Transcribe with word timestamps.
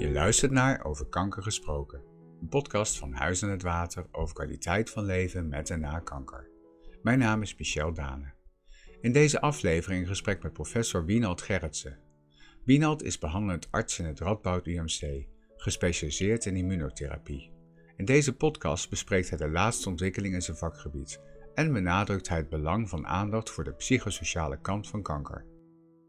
Je 0.00 0.10
luistert 0.10 0.50
naar 0.50 0.84
Over 0.84 1.06
Kanker 1.06 1.42
Gesproken, 1.42 2.02
een 2.40 2.48
podcast 2.48 2.98
van 2.98 3.12
Huis 3.12 3.42
aan 3.42 3.50
het 3.50 3.62
Water 3.62 4.06
over 4.12 4.34
kwaliteit 4.34 4.90
van 4.90 5.04
leven 5.04 5.48
met 5.48 5.70
en 5.70 5.80
na 5.80 5.98
kanker. 5.98 6.50
Mijn 7.02 7.18
naam 7.18 7.42
is 7.42 7.56
Michel 7.56 7.92
Dane. 7.92 8.32
In 9.00 9.12
deze 9.12 9.40
aflevering 9.40 10.08
gesprek 10.08 10.42
met 10.42 10.52
professor 10.52 11.04
Wienald 11.04 11.42
Gerritsen. 11.42 11.98
Wienald 12.64 13.02
is 13.02 13.18
behandelend 13.18 13.68
arts 13.70 13.98
in 13.98 14.04
het 14.04 14.20
Radboud 14.20 14.66
UMC, 14.66 15.26
gespecialiseerd 15.56 16.44
in 16.44 16.56
immunotherapie. 16.56 17.52
In 17.96 18.04
deze 18.04 18.36
podcast 18.36 18.90
bespreekt 18.90 19.28
hij 19.28 19.38
de 19.38 19.50
laatste 19.50 19.88
ontwikkelingen 19.88 20.36
in 20.36 20.42
zijn 20.42 20.56
vakgebied 20.56 21.20
en 21.54 21.72
benadrukt 21.72 22.28
hij 22.28 22.38
het 22.38 22.48
belang 22.48 22.88
van 22.88 23.06
aandacht 23.06 23.50
voor 23.50 23.64
de 23.64 23.74
psychosociale 23.74 24.60
kant 24.60 24.88
van 24.88 25.02
kanker. 25.02 25.44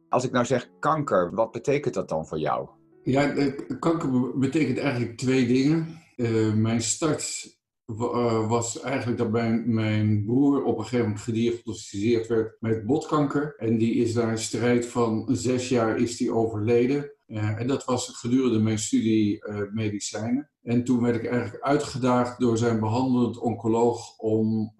Als 0.09 0.23
ik 0.23 0.31
nou 0.31 0.45
zeg 0.45 0.69
kanker, 0.79 1.35
wat 1.35 1.51
betekent 1.51 1.93
dat 1.93 2.09
dan 2.09 2.27
voor 2.27 2.39
jou? 2.39 2.79
Ja, 3.03 3.51
kanker 3.79 4.37
betekent 4.39 4.77
eigenlijk 4.77 5.17
twee 5.17 5.47
dingen. 5.47 5.99
Uh, 6.15 6.53
mijn 6.53 6.81
start 6.81 7.55
uh, 7.87 8.49
was 8.49 8.79
eigenlijk 8.81 9.17
dat 9.17 9.31
mijn, 9.31 9.73
mijn 9.73 10.25
broer 10.25 10.63
op 10.63 10.77
een 10.77 10.83
gegeven 10.83 11.05
moment 11.05 11.23
gediagnosticeerd 11.23 12.27
werd 12.27 12.57
met 12.59 12.85
botkanker. 12.85 13.55
En 13.57 13.77
die 13.77 13.93
is 13.93 14.13
na 14.13 14.31
een 14.31 14.37
strijd 14.37 14.85
van 14.85 15.27
zes 15.31 15.69
jaar 15.69 15.97
is 15.97 16.17
die 16.17 16.33
overleden. 16.33 17.11
Uh, 17.27 17.59
en 17.59 17.67
dat 17.67 17.85
was 17.85 18.07
gedurende 18.07 18.59
mijn 18.59 18.79
studie 18.79 19.43
medicijnen. 19.73 20.51
En 20.61 20.83
toen 20.83 21.01
werd 21.01 21.15
ik 21.15 21.25
eigenlijk 21.25 21.63
uitgedaagd 21.63 22.39
door 22.39 22.57
zijn 22.57 22.79
behandelend 22.79 23.37
oncoloog 23.37 24.17
om 24.17 24.73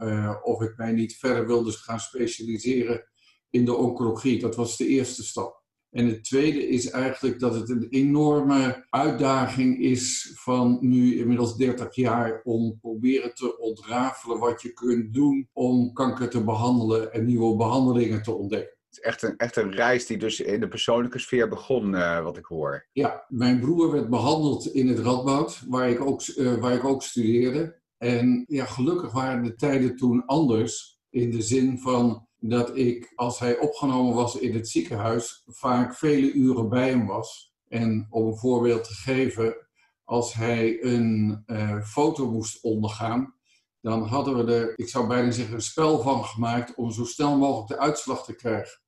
of 0.44 0.62
ik 0.62 0.78
mij 0.78 0.92
niet 0.92 1.16
verder 1.16 1.48
wilde 1.48 1.72
gaan 1.72 2.00
specialiseren 2.00 3.04
in 3.50 3.66
de 3.66 3.76
oncologie. 3.76 4.40
Dat 4.40 4.56
was 4.56 4.78
de 4.78 4.88
eerste 4.88 5.24
stap. 5.24 5.61
En 5.92 6.06
het 6.06 6.24
tweede 6.24 6.68
is 6.68 6.90
eigenlijk 6.90 7.40
dat 7.40 7.56
het 7.56 7.70
een 7.70 7.88
enorme 7.90 8.86
uitdaging 8.90 9.80
is 9.80 10.32
van 10.36 10.78
nu 10.82 11.18
inmiddels 11.18 11.58
30 11.58 11.96
jaar 11.96 12.42
om 12.44 12.80
proberen 12.82 13.36
te 13.36 13.58
ontrafelen 13.58 14.40
wat 14.40 14.62
je 14.62 14.74
kunt 14.74 15.14
doen 15.14 15.50
om 15.54 15.94
kanker 15.94 16.30
te 16.30 16.44
behandelen 16.44 17.14
en 17.14 17.26
nieuwe 17.26 17.58
behandelingen 17.58 18.24
te 18.24 18.32
ontdekken. 18.32 18.78
Het 18.90 19.00
is 19.00 19.00
echt 19.00 19.22
een, 19.22 19.38
echt 19.38 19.56
een 19.56 19.72
reis 19.72 20.06
die 20.06 20.18
dus 20.18 20.40
in 20.40 20.60
de 20.60 20.68
persoonlijke 20.68 21.20
sfeer 21.20 21.48
begon, 21.50 21.94
uh, 21.94 22.24
wat 22.24 22.38
ik 22.38 22.46
hoor. 22.46 22.88
Ja, 22.92 23.26
mijn 23.28 23.60
broer 23.60 23.92
werd 23.92 24.10
behandeld 24.10 24.68
in 24.68 24.88
het 24.88 25.00
Radboud, 25.00 25.64
waar 25.68 25.90
ik 25.90 26.02
ook, 26.02 26.22
uh, 26.28 26.54
waar 26.54 26.74
ik 26.74 26.84
ook 26.84 27.04
studeerde. 27.04 27.80
En 27.98 28.46
ja, 28.48 28.66
gelukkig 28.66 29.12
waren 29.12 29.44
de 29.44 29.56
tijden 29.56 29.96
toen 29.96 30.26
anders. 30.26 31.00
In 31.10 31.32
de 31.32 31.42
zin 31.42 31.80
van 31.80 32.28
dat 32.44 32.78
ik, 32.78 33.12
als 33.16 33.40
hij 33.40 33.60
opgenomen 33.60 34.16
was 34.16 34.36
in 34.36 34.54
het 34.54 34.70
ziekenhuis, 34.70 35.44
vaak 35.46 35.96
vele 35.96 36.32
uren 36.32 36.70
bij 36.70 36.90
hem 36.90 37.08
was. 37.08 37.54
En 37.68 38.08
om 38.10 38.28
een 38.28 38.38
voorbeeld 38.38 38.84
te 38.84 38.94
geven, 38.94 39.68
als 40.04 40.34
hij 40.34 40.84
een 40.84 41.44
uh, 41.46 41.82
foto 41.84 42.32
moest 42.32 42.64
ondergaan, 42.64 43.36
dan 43.82 44.04
hadden 44.04 44.46
we 44.46 44.54
er, 44.54 44.80
ik 44.80 44.90
zou 44.90 45.08
bijna 45.08 45.32
zeggen, 45.32 45.56
een 45.56 45.62
spel 45.62 46.02
van 46.02 46.26
gemaakt 46.26 46.76
om 46.76 46.92
zo 46.92 47.06
snel 47.06 47.38
mogelijk 47.38 47.68
de 47.68 47.80
uitslag 47.80 48.26
te 48.26 48.36
krijgen. 48.36 48.82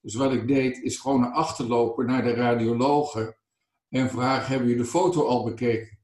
Dus 0.00 0.14
wat 0.14 0.32
ik 0.32 0.48
deed, 0.48 0.78
is 0.78 0.98
gewoon 0.98 1.20
naar 1.20 1.32
achterlopen 1.32 2.06
naar 2.06 2.22
de 2.22 2.34
radiologen 2.34 3.38
en 3.88 4.10
vragen, 4.10 4.48
hebben 4.48 4.68
jullie 4.68 4.82
de 4.82 4.88
foto 4.88 5.26
al 5.26 5.44
bekeken? 5.44 5.98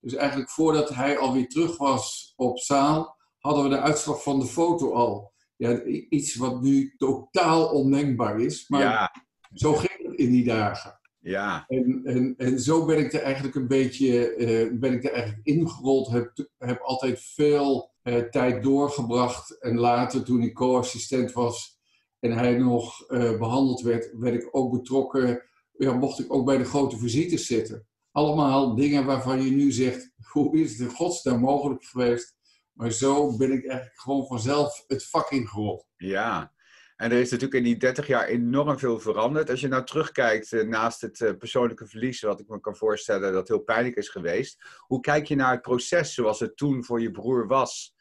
Dus 0.00 0.14
eigenlijk 0.14 0.50
voordat 0.50 0.88
hij 0.88 1.18
alweer 1.18 1.48
terug 1.48 1.76
was 1.76 2.32
op 2.36 2.58
zaal, 2.58 3.16
hadden 3.38 3.62
we 3.62 3.68
de 3.68 3.80
uitslag 3.80 4.22
van 4.22 4.40
de 4.40 4.46
foto 4.46 4.92
al 4.92 5.32
ja, 5.60 5.82
iets 6.08 6.34
wat 6.34 6.62
nu 6.62 6.94
totaal 6.96 7.66
ondenkbaar 7.66 8.40
is. 8.40 8.68
Maar 8.68 8.80
ja. 8.80 9.14
zo 9.52 9.72
ging 9.72 10.08
het 10.08 10.18
in 10.18 10.30
die 10.30 10.44
dagen. 10.44 11.00
Ja. 11.18 11.64
En, 11.68 12.00
en, 12.04 12.34
en 12.36 12.60
zo 12.60 12.84
ben 12.84 12.98
ik 12.98 13.12
er 13.12 13.22
eigenlijk 13.22 13.54
een 13.54 13.68
beetje 13.68 14.36
uh, 14.36 14.78
ben 14.78 14.92
ik 14.92 15.04
er 15.04 15.12
eigenlijk 15.12 15.46
ingerold. 15.46 16.08
Heb, 16.08 16.48
heb 16.58 16.80
altijd 16.80 17.20
veel 17.20 17.94
uh, 18.02 18.16
tijd 18.16 18.62
doorgebracht. 18.62 19.60
En 19.60 19.78
later, 19.78 20.24
toen 20.24 20.42
ik 20.42 20.54
co-assistent 20.54 21.32
was 21.32 21.78
en 22.18 22.32
hij 22.32 22.58
nog 22.58 23.10
uh, 23.10 23.38
behandeld 23.38 23.80
werd, 23.80 24.12
werd 24.18 24.34
ik 24.34 24.48
ook 24.50 24.72
betrokken. 24.72 25.42
Ja, 25.76 25.92
mocht 25.92 26.18
ik 26.18 26.32
ook 26.32 26.44
bij 26.44 26.58
de 26.58 26.64
grote 26.64 26.98
visites 26.98 27.46
zitten. 27.46 27.86
Allemaal 28.12 28.74
dingen 28.74 29.04
waarvan 29.04 29.42
je 29.42 29.50
nu 29.50 29.72
zegt: 29.72 30.12
hoe 30.32 30.58
is 30.58 30.70
het 30.70 30.80
in 30.88 30.94
godsnaam 30.94 31.40
mogelijk 31.40 31.84
geweest 31.84 32.38
maar 32.80 32.92
zo 32.92 33.36
ben 33.36 33.52
ik 33.52 33.66
eigenlijk 33.66 34.00
gewoon 34.00 34.26
vanzelf 34.26 34.84
het 34.86 35.06
vak 35.06 35.30
ingerold. 35.30 35.86
Ja, 35.96 36.52
en 36.96 37.10
er 37.10 37.20
is 37.20 37.30
natuurlijk 37.30 37.58
in 37.58 37.64
die 37.64 37.76
30 37.76 38.06
jaar 38.06 38.26
enorm 38.26 38.78
veel 38.78 39.00
veranderd. 39.00 39.50
Als 39.50 39.60
je 39.60 39.68
nou 39.68 39.84
terugkijkt 39.84 40.52
eh, 40.52 40.66
naast 40.66 41.00
het 41.00 41.20
eh, 41.20 41.36
persoonlijke 41.36 41.86
verlies, 41.86 42.20
wat 42.20 42.40
ik 42.40 42.48
me 42.48 42.60
kan 42.60 42.76
voorstellen 42.76 43.32
dat 43.32 43.48
heel 43.48 43.58
pijnlijk 43.58 43.96
is 43.96 44.08
geweest. 44.08 44.62
Hoe 44.86 45.00
kijk 45.00 45.26
je 45.26 45.34
naar 45.34 45.50
het 45.52 45.62
proces 45.62 46.14
zoals 46.14 46.40
het 46.40 46.56
toen 46.56 46.84
voor 46.84 47.00
je 47.00 47.10
broer 47.10 47.46
was 47.46 47.94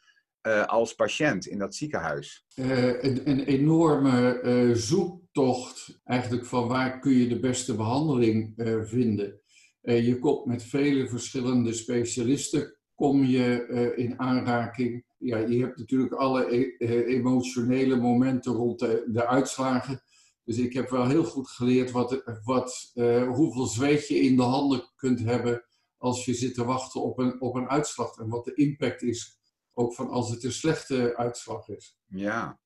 uh, 0.48 0.66
als 0.66 0.94
patiënt 0.94 1.46
in 1.46 1.58
dat 1.58 1.76
ziekenhuis? 1.76 2.46
een, 2.56 3.30
een, 3.30 3.44
enorme 3.44 4.72
zoektocht 4.74 6.00
eigenlijk 6.04 6.46
van 6.46 6.68
waar 6.68 7.00
kun 7.00 7.14
je 7.14 7.28
de 7.28 7.40
beste 7.40 7.76
behandeling 7.76 8.54
vinden. 8.84 9.42
je 9.82 10.20
komt 10.20 10.46
met 10.46 10.64
vele 10.64 11.10
verschillende 11.10 11.74
specialisten 11.74 12.79
kom 13.00 13.24
je 13.24 13.68
uh, 13.70 14.06
in 14.06 14.20
aanraking. 14.20 15.06
Ja, 15.18 15.38
je 15.38 15.60
hebt 15.60 15.78
natuurlijk 15.78 16.14
alle 16.14 16.56
e 16.56 16.76
eh, 16.78 17.16
emotionele 17.16 17.96
momenten 17.96 18.54
rond 18.54 18.80
de, 18.80 19.08
de, 19.08 19.28
uitslagen. 19.28 20.02
Dus 20.44 20.58
ik 20.58 20.74
heb 20.74 20.90
wel 20.90 21.08
heel 21.08 21.24
goed 21.24 21.50
geleerd 21.50 21.92
wat, 21.92 22.40
wat, 22.44 22.92
uh, 22.96 23.28
hoeveel 23.28 23.66
zweet 23.66 24.08
je 24.08 24.16
in 24.16 24.36
de 24.36 24.42
handen 24.42 24.92
kunt 24.96 25.20
hebben 25.20 25.64
als 25.98 26.26
je 26.26 26.34
zit 26.34 26.54
te 26.54 26.66
wachten 26.66 27.02
op 27.02 27.20
een, 27.20 27.42
op 27.42 27.56
een 27.56 27.70
uitslag. 27.70 28.18
En 28.18 28.30
wat 28.30 28.46
de 28.46 28.54
impact 28.54 29.02
is, 29.02 29.40
ook 29.74 29.94
van 29.94 30.10
als 30.10 30.30
het 30.30 30.44
een 30.44 30.52
slechte 30.52 31.18
uitslag 31.18 31.68
is. 31.68 31.98
Ja, 32.08 32.60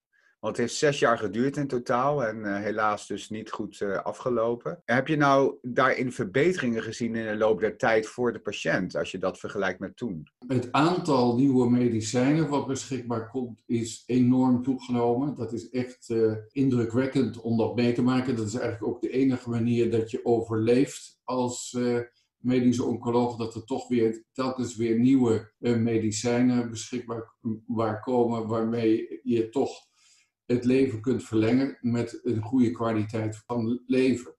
want 0.43 0.57
het 0.57 0.65
heeft 0.65 0.79
zes 0.79 0.99
jaar 0.99 1.17
geduurd 1.17 1.57
in 1.57 1.67
totaal 1.67 2.23
en 2.23 2.37
uh, 2.37 2.57
helaas 2.57 3.07
dus 3.07 3.29
niet 3.29 3.51
goed 3.51 3.79
uh, 3.79 3.97
afgelopen. 3.97 4.81
Heb 4.85 5.07
je 5.07 5.15
nou 5.15 5.57
daarin 5.61 6.11
verbeteringen 6.11 6.83
gezien 6.83 7.15
in 7.15 7.25
de 7.25 7.37
loop 7.37 7.59
der 7.59 7.77
tijd 7.77 8.07
voor 8.07 8.33
de 8.33 8.39
patiënt, 8.39 8.95
als 8.95 9.11
je 9.11 9.17
dat 9.17 9.39
vergelijkt 9.39 9.79
met 9.79 9.97
toen? 9.97 10.27
Het 10.47 10.71
aantal 10.71 11.35
nieuwe 11.35 11.69
medicijnen 11.69 12.49
wat 12.49 12.67
beschikbaar 12.67 13.29
komt 13.29 13.63
is 13.65 14.03
enorm 14.05 14.63
toegenomen. 14.63 15.35
Dat 15.35 15.53
is 15.53 15.69
echt 15.69 16.09
uh, 16.09 16.35
indrukwekkend 16.51 17.41
om 17.41 17.57
dat 17.57 17.75
mee 17.75 17.93
te 17.93 18.03
maken. 18.03 18.35
Dat 18.35 18.47
is 18.47 18.55
eigenlijk 18.55 18.87
ook 18.93 19.01
de 19.01 19.09
enige 19.09 19.49
manier 19.49 19.91
dat 19.91 20.11
je 20.11 20.25
overleeft 20.25 21.19
als 21.23 21.77
medische 22.37 22.83
oncoloog, 22.83 23.35
dat 23.37 23.55
er 23.55 23.65
toch 23.65 23.87
weer 23.87 24.23
telkens 24.31 24.75
weer 24.75 24.99
nieuwe 24.99 25.51
medicijnen 25.59 26.69
beschikbaar 26.69 27.99
komen 28.01 28.47
waarmee 28.47 29.19
je 29.23 29.49
toch 29.49 29.91
het 30.53 30.65
leven 30.65 31.01
kunt 31.01 31.23
verlengen 31.23 31.77
met 31.81 32.19
een 32.23 32.41
goede 32.41 32.71
kwaliteit 32.71 33.43
van 33.45 33.83
leven. 33.85 34.35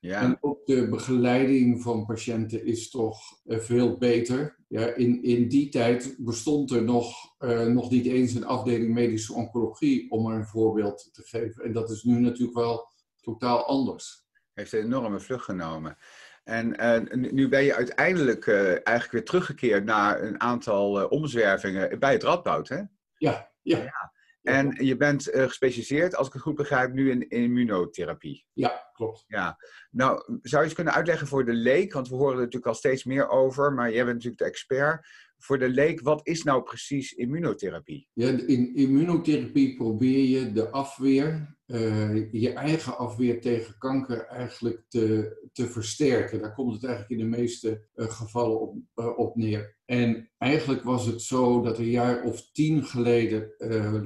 Ja. 0.00 0.20
En 0.20 0.38
ook 0.40 0.66
de 0.66 0.88
begeleiding 0.88 1.82
van 1.82 2.06
patiënten 2.06 2.64
is 2.64 2.90
toch 2.90 3.20
uh, 3.44 3.58
veel 3.58 3.98
beter. 3.98 4.56
Ja, 4.68 4.94
in, 4.94 5.22
in 5.22 5.48
die 5.48 5.68
tijd 5.68 6.14
bestond 6.18 6.70
er 6.70 6.82
nog, 6.82 7.14
uh, 7.38 7.66
nog 7.66 7.90
niet 7.90 8.06
eens 8.06 8.34
een 8.34 8.46
afdeling 8.46 8.94
medische 8.94 9.32
oncologie, 9.32 10.10
om 10.10 10.30
er 10.30 10.36
een 10.36 10.46
voorbeeld 10.46 11.08
te 11.12 11.22
geven. 11.22 11.64
En 11.64 11.72
dat 11.72 11.90
is 11.90 12.02
nu 12.02 12.18
natuurlijk 12.18 12.58
wel 12.58 12.88
totaal 13.20 13.66
anders. 13.66 14.26
Heeft 14.54 14.72
een 14.72 14.84
enorme 14.84 15.20
vlucht 15.20 15.44
genomen. 15.44 15.96
En 16.44 16.82
uh, 16.82 17.30
nu 17.32 17.48
ben 17.48 17.64
je 17.64 17.74
uiteindelijk 17.74 18.48
eigenlijk 18.48 19.10
weer 19.10 19.24
teruggekeerd 19.24 19.84
naar 19.84 20.22
een 20.22 20.40
aantal 20.40 21.08
omzwervingen 21.08 21.98
bij 21.98 22.12
het 22.12 22.22
Radboud, 22.22 22.68
hè? 22.68 22.82
Ja, 23.16 23.52
ja. 23.62 23.78
ja. 23.78 24.12
En 24.48 24.84
je 24.86 24.96
bent 24.96 25.34
uh, 25.34 25.42
gespecialiseerd, 25.42 26.16
als 26.16 26.26
ik 26.26 26.32
het 26.32 26.42
goed 26.42 26.54
begrijp, 26.54 26.92
nu 26.92 27.10
in, 27.10 27.28
immunotherapie. 27.28 28.44
Ja, 28.52 28.90
klopt. 28.92 29.24
Ja. 29.26 29.56
Nou, 29.90 30.38
zou 30.42 30.62
je 30.62 30.68
eens 30.68 30.74
kunnen 30.76 30.94
uitleggen 30.94 31.26
voor 31.26 31.44
de 31.44 31.52
leek, 31.52 31.92
want 31.92 32.08
we 32.08 32.14
horen 32.14 32.32
er 32.32 32.38
natuurlijk 32.38 32.66
al 32.66 32.74
steeds 32.74 33.04
meer 33.04 33.28
over, 33.28 33.72
maar 33.72 33.92
jij 33.92 34.04
bent 34.04 34.14
natuurlijk 34.14 34.42
de 34.42 34.48
expert. 34.48 35.06
Voor 35.38 35.58
de 35.58 35.68
leek, 35.68 36.00
wat 36.00 36.26
is 36.26 36.42
nou 36.42 36.62
precies 36.62 37.12
immunotherapie? 37.12 38.08
Ja, 38.12 38.28
in 38.28 38.74
immunotherapie 38.74 39.76
probeer 39.76 40.24
je 40.24 40.52
de 40.52 40.70
afweer, 40.70 41.57
uh, 41.68 42.32
je 42.32 42.52
eigen 42.52 42.98
afweer 42.98 43.40
tegen 43.40 43.78
kanker 43.78 44.26
eigenlijk 44.26 44.84
te, 44.88 45.36
te 45.52 45.66
versterken. 45.66 46.40
Daar 46.40 46.54
komt 46.54 46.74
het 46.74 46.84
eigenlijk 46.84 47.20
in 47.20 47.30
de 47.30 47.36
meeste 47.36 47.88
uh, 47.94 48.10
gevallen 48.10 48.60
op, 48.60 48.76
uh, 48.94 49.18
op 49.18 49.36
neer. 49.36 49.76
En 49.84 50.30
eigenlijk 50.38 50.82
was 50.82 51.06
het 51.06 51.22
zo 51.22 51.62
dat 51.62 51.78
een 51.78 51.90
jaar 51.90 52.22
of 52.22 52.50
tien 52.52 52.84
geleden 52.84 53.54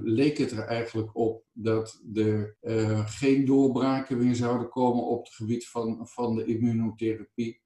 leek 0.03 0.39
het 0.39 0.51
er 0.51 0.59
eigenlijk 0.65 1.17
op 1.17 1.45
dat 1.53 2.03
er 2.15 2.57
geen 3.07 3.45
doorbraken 3.45 4.19
meer 4.19 4.35
zouden 4.35 4.69
komen 4.69 5.05
op 5.05 5.25
het 5.25 5.35
gebied 5.35 5.69
van, 5.69 6.09
van 6.09 6.37
de 6.37 6.45
immunotherapie. 6.45 7.61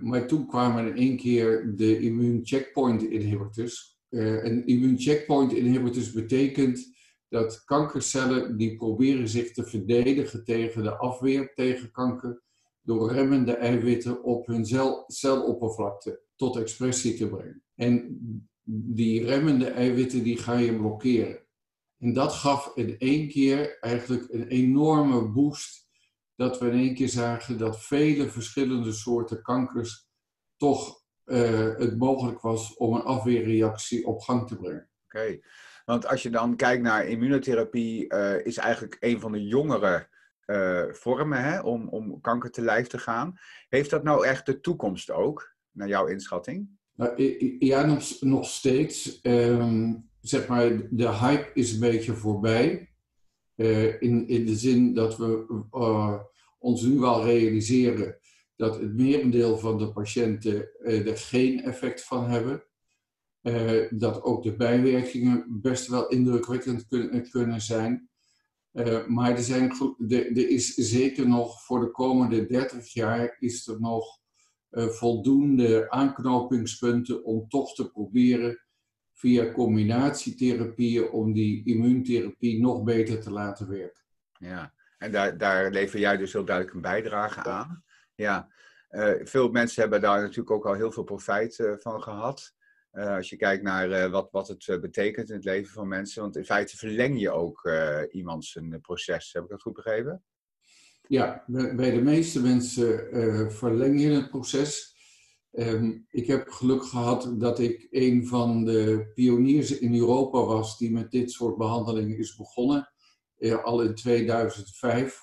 Maar 0.00 0.26
toen 0.26 0.46
kwamen 0.46 0.86
in 0.86 0.96
één 0.96 1.16
keer 1.16 1.72
de 1.76 2.00
immune 2.00 2.40
checkpoint 2.42 3.02
inhibitors. 3.02 3.98
en 4.08 4.66
immune 4.66 4.98
checkpoint 4.98 5.52
inhibitors 5.52 6.12
betekent 6.12 6.92
dat 7.34 7.64
kankercellen 7.64 8.56
die 8.56 8.76
proberen 8.76 9.28
zich 9.28 9.52
te 9.52 9.64
verdedigen 9.64 10.44
tegen 10.44 10.82
de 10.82 10.96
afweer 10.96 11.54
tegen 11.54 11.90
kanker, 11.90 12.42
door 12.82 13.12
remmende 13.12 13.52
eiwitten 13.52 14.22
op 14.22 14.46
hun 14.46 14.66
cel, 14.66 15.04
celoppervlakte 15.06 16.20
tot 16.36 16.56
expressie 16.56 17.14
te 17.14 17.28
brengen. 17.28 17.62
En 17.74 18.18
die 18.62 19.24
remmende 19.24 19.66
eiwitten 19.66 20.22
die 20.22 20.36
ga 20.36 20.56
je 20.56 20.76
blokkeren. 20.76 21.46
En 21.98 22.12
dat 22.12 22.32
gaf 22.32 22.72
in 22.74 22.98
één 22.98 23.28
keer 23.28 23.78
eigenlijk 23.78 24.32
een 24.32 24.48
enorme 24.48 25.28
boost. 25.28 25.88
Dat 26.36 26.58
we 26.58 26.66
in 26.66 26.78
één 26.78 26.94
keer 26.94 27.08
zagen 27.08 27.58
dat 27.58 27.82
vele 27.82 28.28
verschillende 28.28 28.92
soorten 28.92 29.42
kankers 29.42 30.08
toch 30.56 31.02
uh, 31.24 31.76
het 31.76 31.98
mogelijk 31.98 32.40
was 32.40 32.76
om 32.76 32.94
een 32.94 33.02
afweerreactie 33.02 34.06
op 34.06 34.20
gang 34.20 34.48
te 34.48 34.56
brengen. 34.56 34.90
Oké, 35.04 35.40
want 35.84 36.06
als 36.06 36.22
je 36.22 36.30
dan 36.30 36.56
kijkt 36.56 36.82
naar 36.82 37.06
immunotherapie, 37.06 38.14
uh, 38.14 38.46
is 38.46 38.56
eigenlijk 38.56 38.96
een 39.00 39.20
van 39.20 39.32
de 39.32 39.46
jongere 39.46 40.08
uh, 40.46 40.82
vormen 40.90 41.42
hè, 41.42 41.60
om, 41.60 41.88
om 41.88 42.20
kanker 42.20 42.50
te 42.50 42.62
lijf 42.62 42.86
te 42.86 42.98
gaan. 42.98 43.34
Heeft 43.68 43.90
dat 43.90 44.02
nou 44.02 44.26
echt 44.26 44.46
de 44.46 44.60
toekomst 44.60 45.10
ook, 45.10 45.54
naar 45.70 45.88
jouw 45.88 46.06
inschatting? 46.06 46.68
Nou, 46.94 47.22
ja, 47.58 47.86
nog, 47.86 48.20
nog 48.20 48.46
steeds. 48.46 49.18
Um, 49.22 50.08
zeg 50.20 50.46
maar, 50.46 50.88
de 50.90 51.08
hype 51.08 51.50
is 51.54 51.72
een 51.72 51.80
beetje 51.80 52.14
voorbij. 52.14 52.88
Uh, 53.56 54.02
in, 54.02 54.28
in 54.28 54.46
de 54.46 54.56
zin 54.56 54.94
dat 54.94 55.16
we 55.16 55.46
ons 56.58 56.82
nu 56.82 56.98
wel 56.98 57.24
realiseren 57.24 58.18
dat 58.56 58.80
het 58.80 58.94
merendeel 58.94 59.58
van 59.58 59.78
de 59.78 59.92
patiënten 59.92 60.68
er 60.84 61.16
geen 61.16 61.64
effect 61.64 62.04
van 62.04 62.30
hebben. 62.30 62.64
Dat 63.90 64.22
ook 64.22 64.42
de 64.42 64.56
bijwerkingen 64.56 65.46
best 65.48 65.86
wel 65.86 66.08
indrukwekkend 66.08 66.86
kunnen, 66.86 67.30
kunnen 67.30 67.60
zijn. 67.60 68.08
maar 69.06 69.30
er, 69.30 69.42
zijn, 69.42 69.72
is 70.34 70.74
zeker 70.74 71.28
nog 71.28 71.62
voor 71.62 71.80
de 71.80 71.90
komende 71.90 72.46
30 72.46 72.92
jaar 72.92 73.36
is 73.38 73.66
er 73.66 73.80
nog 73.80 74.18
voldoende 74.70 75.90
aanknopingspunten 75.90 77.24
om 77.24 77.48
toch 77.48 77.74
te 77.74 77.90
proberen 77.90 78.64
via 79.12 79.52
combinatietherapieën 79.52 81.10
om 81.10 81.32
die 81.32 81.64
immuuntherapie 81.64 82.60
nog 82.60 82.82
beter 82.82 83.20
te 83.20 83.30
laten 83.30 83.68
werken. 83.68 84.02
Ja, 84.38 84.72
en 84.98 85.12
daar, 85.12 85.38
daar 85.38 85.70
lever 85.70 85.98
jij 85.98 86.16
dus 86.16 86.32
heel 86.32 86.44
duidelijk 86.44 86.76
een 86.76 86.82
bijdrage 86.82 87.42
aan. 87.42 87.84
Ja, 88.14 88.48
veel 89.22 89.48
mensen 89.48 89.80
hebben 89.80 90.00
daar 90.00 90.20
natuurlijk 90.20 90.50
ook 90.50 90.66
al 90.66 90.74
heel 90.74 90.92
veel 90.92 91.02
profijt 91.02 91.76
van 91.78 92.02
gehad. 92.02 92.54
Uh, 92.94 93.14
als 93.16 93.28
je 93.30 93.36
kijkt 93.36 93.62
naar 93.62 94.10
wat, 94.10 94.28
wat 94.30 94.48
het 94.48 94.80
betekent 94.80 95.28
in 95.28 95.34
het 95.34 95.44
leven 95.44 95.72
van 95.72 95.88
mensen. 95.88 96.22
Want 96.22 96.36
in 96.36 96.44
feite 96.44 96.76
verleng 96.76 97.20
je 97.20 97.30
ook 97.30 97.70
iemand 98.10 98.44
zijn 98.44 98.80
proces. 98.80 99.32
Heb 99.32 99.42
ik 99.42 99.48
dat 99.48 99.62
goed 99.62 99.72
begrepen? 99.72 100.22
Ja, 101.08 101.44
bij 101.76 101.90
de 101.90 102.02
meeste 102.02 102.40
mensen 102.40 103.52
verleng 103.52 104.00
je 104.00 104.10
het 104.10 104.30
proces. 104.30 104.94
Um, 105.56 106.06
ik 106.10 106.26
heb 106.26 106.48
geluk 106.48 106.84
gehad 106.84 107.34
dat 107.38 107.58
ik 107.58 107.86
een 107.90 108.26
van 108.26 108.64
de 108.64 109.10
pioniers 109.14 109.78
in 109.78 109.94
Europa 109.94 110.44
was 110.44 110.78
die 110.78 110.90
met 110.90 111.10
dit 111.10 111.30
soort 111.30 111.56
behandelingen 111.56 112.18
is 112.18 112.36
begonnen, 112.36 112.92
eh, 113.36 113.64
al 113.64 113.82
in 113.82 113.94
2005. 113.94 115.20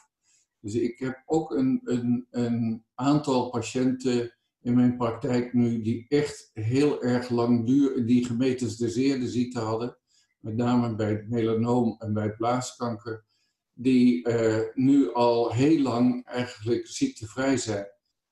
Dus 0.60 0.74
ik 0.74 1.00
heb 1.00 1.24
ook 1.26 1.52
een, 1.52 1.82
een, 1.84 2.28
een, 2.30 2.86
aantal 2.94 3.50
patiënten 3.50 4.38
in 4.62 4.76
mijn 4.76 4.98
praktijk 4.98 5.54
nu 5.54 5.82
die 5.82 6.06
echt 6.08 6.50
heel 6.54 7.04
erg 7.04 7.30
lang 7.30 7.66
duur, 7.66 8.06
die 8.06 8.26
gemetastaseerde 8.26 9.28
ziekte 9.28 9.60
hadden, 9.60 9.98
met 10.40 10.56
name 10.56 10.96
bij 10.96 11.10
het 11.10 11.30
melanoom 11.30 11.96
en 12.00 12.14
bij 12.14 12.36
blaaskanker, 12.36 13.26
die 13.74 14.28
uh, 14.28 14.60
nu 14.74 15.14
al 15.14 15.52
heel 15.52 15.82
lang 15.82 16.26
eigenlijk 16.26 16.88
ziektevrij 16.88 17.58
zijn. 17.58 17.88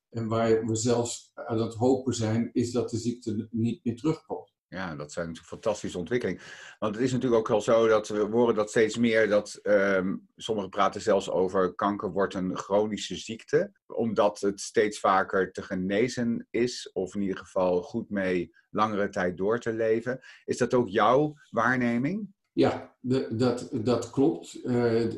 En 0.09 0.27
waar 0.27 0.65
we 0.65 0.75
zelfs 0.75 1.31
aan 1.33 1.61
het 1.61 1.73
hopen 1.73 2.13
zijn, 2.13 2.49
is 2.53 2.71
dat 2.71 2.89
de 2.89 2.97
ziekte 2.97 3.47
niet 3.51 3.83
meer 3.83 3.95
terugkomt. 3.95 4.53
Ja, 4.69 4.95
dat 4.95 5.11
zijn 5.11 5.25
natuurlijk 5.27 5.53
fantastische 5.53 5.97
ontwikkelingen. 5.97 6.41
Want 6.79 6.95
het 6.95 7.03
is 7.03 7.11
natuurlijk 7.11 7.39
ook 7.39 7.47
wel 7.47 7.61
zo 7.61 7.87
dat 7.87 8.07
we 8.07 8.19
horen 8.19 8.55
dat 8.55 8.69
steeds 8.69 8.97
meer 8.97 9.29
dat 9.29 9.59
um, 9.63 10.27
sommigen 10.35 10.69
praten 10.69 11.01
zelfs 11.01 11.29
over 11.29 11.75
kanker 11.75 12.11
wordt 12.11 12.33
een 12.33 12.57
chronische 12.57 13.15
ziekte, 13.15 13.71
omdat 13.85 14.39
het 14.39 14.61
steeds 14.61 14.99
vaker 14.99 15.51
te 15.51 15.61
genezen 15.61 16.47
is, 16.49 16.91
of 16.93 17.15
in 17.15 17.21
ieder 17.21 17.37
geval 17.37 17.81
goed 17.81 18.09
mee 18.09 18.51
langere 18.69 19.09
tijd 19.09 19.37
door 19.37 19.59
te 19.59 19.73
leven. 19.73 20.19
Is 20.45 20.57
dat 20.57 20.73
ook 20.73 20.89
jouw 20.89 21.33
waarneming? 21.49 22.33
Ja, 22.51 22.95
dat, 23.31 23.69
dat 23.71 24.09
klopt. 24.09 24.55
Uh, 24.55 25.09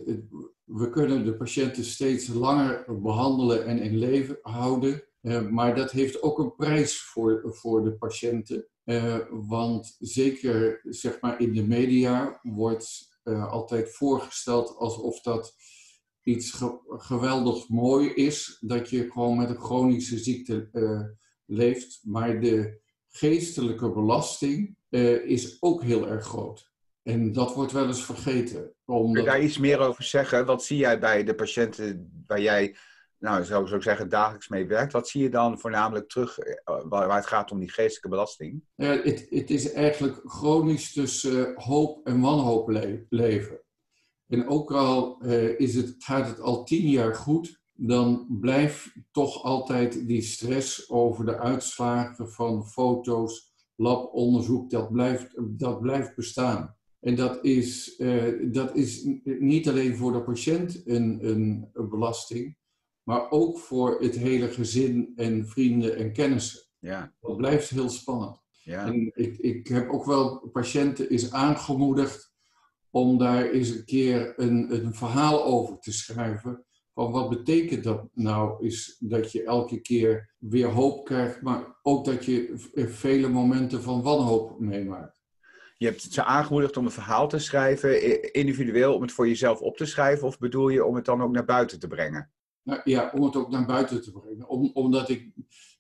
we 0.64 0.90
kunnen 0.90 1.26
de 1.26 1.34
patiënten 1.34 1.84
steeds 1.84 2.28
langer 2.28 3.02
behandelen 3.02 3.66
en 3.66 3.80
in 3.80 3.98
leven 3.98 4.38
houden. 4.42 5.04
Uh, 5.22 5.42
maar 5.42 5.76
dat 5.76 5.92
heeft 5.92 6.22
ook 6.22 6.40
een 6.40 6.56
prijs 6.56 7.02
voor, 7.02 7.42
voor 7.44 7.84
de 7.84 7.94
patiënten. 7.94 8.68
Uh, 8.86 9.18
want 9.30 9.96
zeker 10.00 10.82
zeg 10.84 11.22
maar, 11.22 11.40
in 11.40 11.54
de 11.54 11.64
media 11.64 12.40
wordt 12.42 13.18
uh, 13.24 13.52
altijd 13.52 13.96
voorgesteld 13.96 14.76
alsof 14.76 15.22
dat 15.22 15.56
iets 16.24 16.52
ge 16.52 16.80
geweldig 16.88 17.70
mooi 17.70 18.10
is. 18.10 18.58
Dat 18.60 18.90
je 18.90 19.12
gewoon 19.12 19.38
met 19.38 19.50
een 19.50 19.62
chronische 19.62 20.18
ziekte 20.18 20.70
leeft. 21.46 22.00
Maar 22.04 22.42
de 22.42 22.80
geestelijke 23.08 23.92
belasting 23.92 24.76
is 25.26 25.58
ook 25.60 25.84
heel 25.84 26.08
erg 26.08 26.26
groot. 26.26 26.72
En 27.04 27.32
dat 27.32 27.54
wordt 27.54 27.72
wel 27.72 27.88
eens 27.88 28.06
vergeten. 28.06 28.74
Omdat... 28.86 29.14
Kun 29.14 29.24
je 29.24 29.30
daar 29.30 29.44
iets 29.44 29.58
meer 29.58 29.80
over 29.80 30.04
zeggen? 30.04 30.46
Wat 30.46 30.64
zie 30.64 30.78
jij 30.78 31.00
bij 31.00 31.24
de 31.24 31.36
patiënten 31.36 32.12
waar 32.28 32.42
jij, 32.42 32.76
nou 33.22 33.44
zou, 33.44 33.66
zou 33.66 33.78
ik 33.78 33.84
zeggen, 33.84 34.10
dagelijks 34.10 34.48
mee 34.48 34.68
werkt? 34.68 34.94
Wat 34.94 35.08
zie 35.08 35.22
je 35.22 35.30
dan 35.30 35.60
voornamelijk 35.60 36.10
terug 36.10 36.40
eh, 36.40 36.82
waar, 36.84 37.16
het 37.16 37.26
gaat 37.26 37.52
om 37.52 37.60
die 37.60 37.70
geestelijke 37.70 38.10
belasting? 38.10 38.64
Ja, 38.76 39.02
het, 39.02 39.50
is 39.50 39.72
eigenlijk 39.72 40.22
chronisch 40.24 40.94
tussen 40.94 41.54
hoop 41.56 42.08
en 42.08 42.20
wanhoop 42.20 42.70
le 42.70 43.06
leven. 43.10 43.62
En 44.28 44.48
ook 44.48 44.72
al 44.72 45.22
is 45.58 45.76
het, 45.76 45.96
gaat 45.98 46.28
het 46.28 46.40
al 46.40 46.64
tien 46.64 46.90
jaar 46.90 47.16
goed, 47.16 47.62
dan 47.74 48.28
blijft 48.40 48.92
toch 49.12 49.44
altijd 49.44 50.08
die 50.08 50.22
stress 50.22 50.90
over 50.90 51.26
de 51.26 51.38
uitslagen 51.38 52.32
van 52.32 52.68
foto's, 52.68 53.54
labonderzoek, 53.76 54.70
dat 54.70 54.92
blijft, 54.92 55.34
dat 55.38 55.82
blijft 55.82 56.16
bestaan. 56.16 56.76
En 57.00 57.16
dat 57.16 57.46
is, 57.46 58.02
dat 58.52 58.76
is 58.76 59.08
niet 59.24 59.70
alleen 59.70 59.98
voor 59.98 60.12
de 60.12 60.24
patiënt 60.24 60.82
een, 60.86 61.28
een, 61.28 61.70
belasting, 61.74 62.58
maar 63.04 63.32
ook 63.32 63.60
voor 63.60 64.02
het 64.02 64.16
hele 64.16 64.48
gezin 64.48 65.14
en 65.16 65.48
vrienden 65.48 65.96
en 65.96 66.14
kennissen. 66.14 66.62
Ja. 66.80 67.14
Dat 67.20 67.38
blijft 67.38 67.70
heel 67.70 67.90
spannend. 67.90 68.40
Ja. 68.64 68.86
En 68.86 69.12
ik, 69.16 69.38
ik 69.38 69.68
heb 69.68 69.90
ook 69.90 70.06
wel 70.06 70.50
patiënten 70.52 71.10
is 71.10 71.32
aangemoedigd 71.32 72.34
om 72.90 73.18
daar 73.18 73.50
eens 73.50 73.70
een 73.70 73.86
keer 73.86 74.34
een, 74.40 74.74
een 74.74 74.94
verhaal 74.94 75.46
over 75.46 75.80
te 75.80 75.92
schrijven. 75.92 76.66
Van 76.94 77.12
wat 77.12 77.30
betekent 77.30 77.84
dat 77.84 78.08
nou 78.14 78.66
is 78.66 78.96
dat 79.00 79.32
je 79.32 79.44
elke 79.44 79.82
keer 79.82 80.34
weer 80.38 80.68
hoop 80.68 81.06
krijgt, 81.06 81.42
maar 81.42 81.80
ook 81.82 82.06
dat 82.06 82.26
je 82.26 82.54
vele 82.76 83.28
momenten 83.28 83.82
van 83.82 84.02
wanhoop 84.02 84.60
meemaakt. 84.60 85.20
Je 85.78 85.88
hebt 85.88 86.02
ze 86.02 86.24
aangemoedigd 86.24 86.78
om 86.78 86.86
een 86.86 86.92
verhaal 86.92 87.28
te 87.28 87.40
schrijven, 87.40 88.34
individueel 88.34 88.96
om 88.96 89.02
het 89.02 89.12
voor 89.12 89.28
jezelf 89.28 89.62
op 89.62 89.78
te 89.78 89.86
schrijven, 89.86 90.28
of 90.28 90.38
bedoel 90.38 90.70
je 90.70 90.86
om 90.86 90.96
het 90.96 91.06
dan 91.06 91.22
ook 91.22 91.32
naar 91.32 91.46
buiten 91.46 91.80
te 91.80 91.88
brengen? 91.88 92.32
Nou, 92.64 92.82
ja, 92.84 93.12
om 93.16 93.24
het 93.24 93.36
ook 93.36 93.50
naar 93.50 93.66
buiten 93.66 94.02
te 94.02 94.12
brengen. 94.12 94.48
Om, 94.48 94.72
omdat 94.74 95.10
ik, 95.10 95.32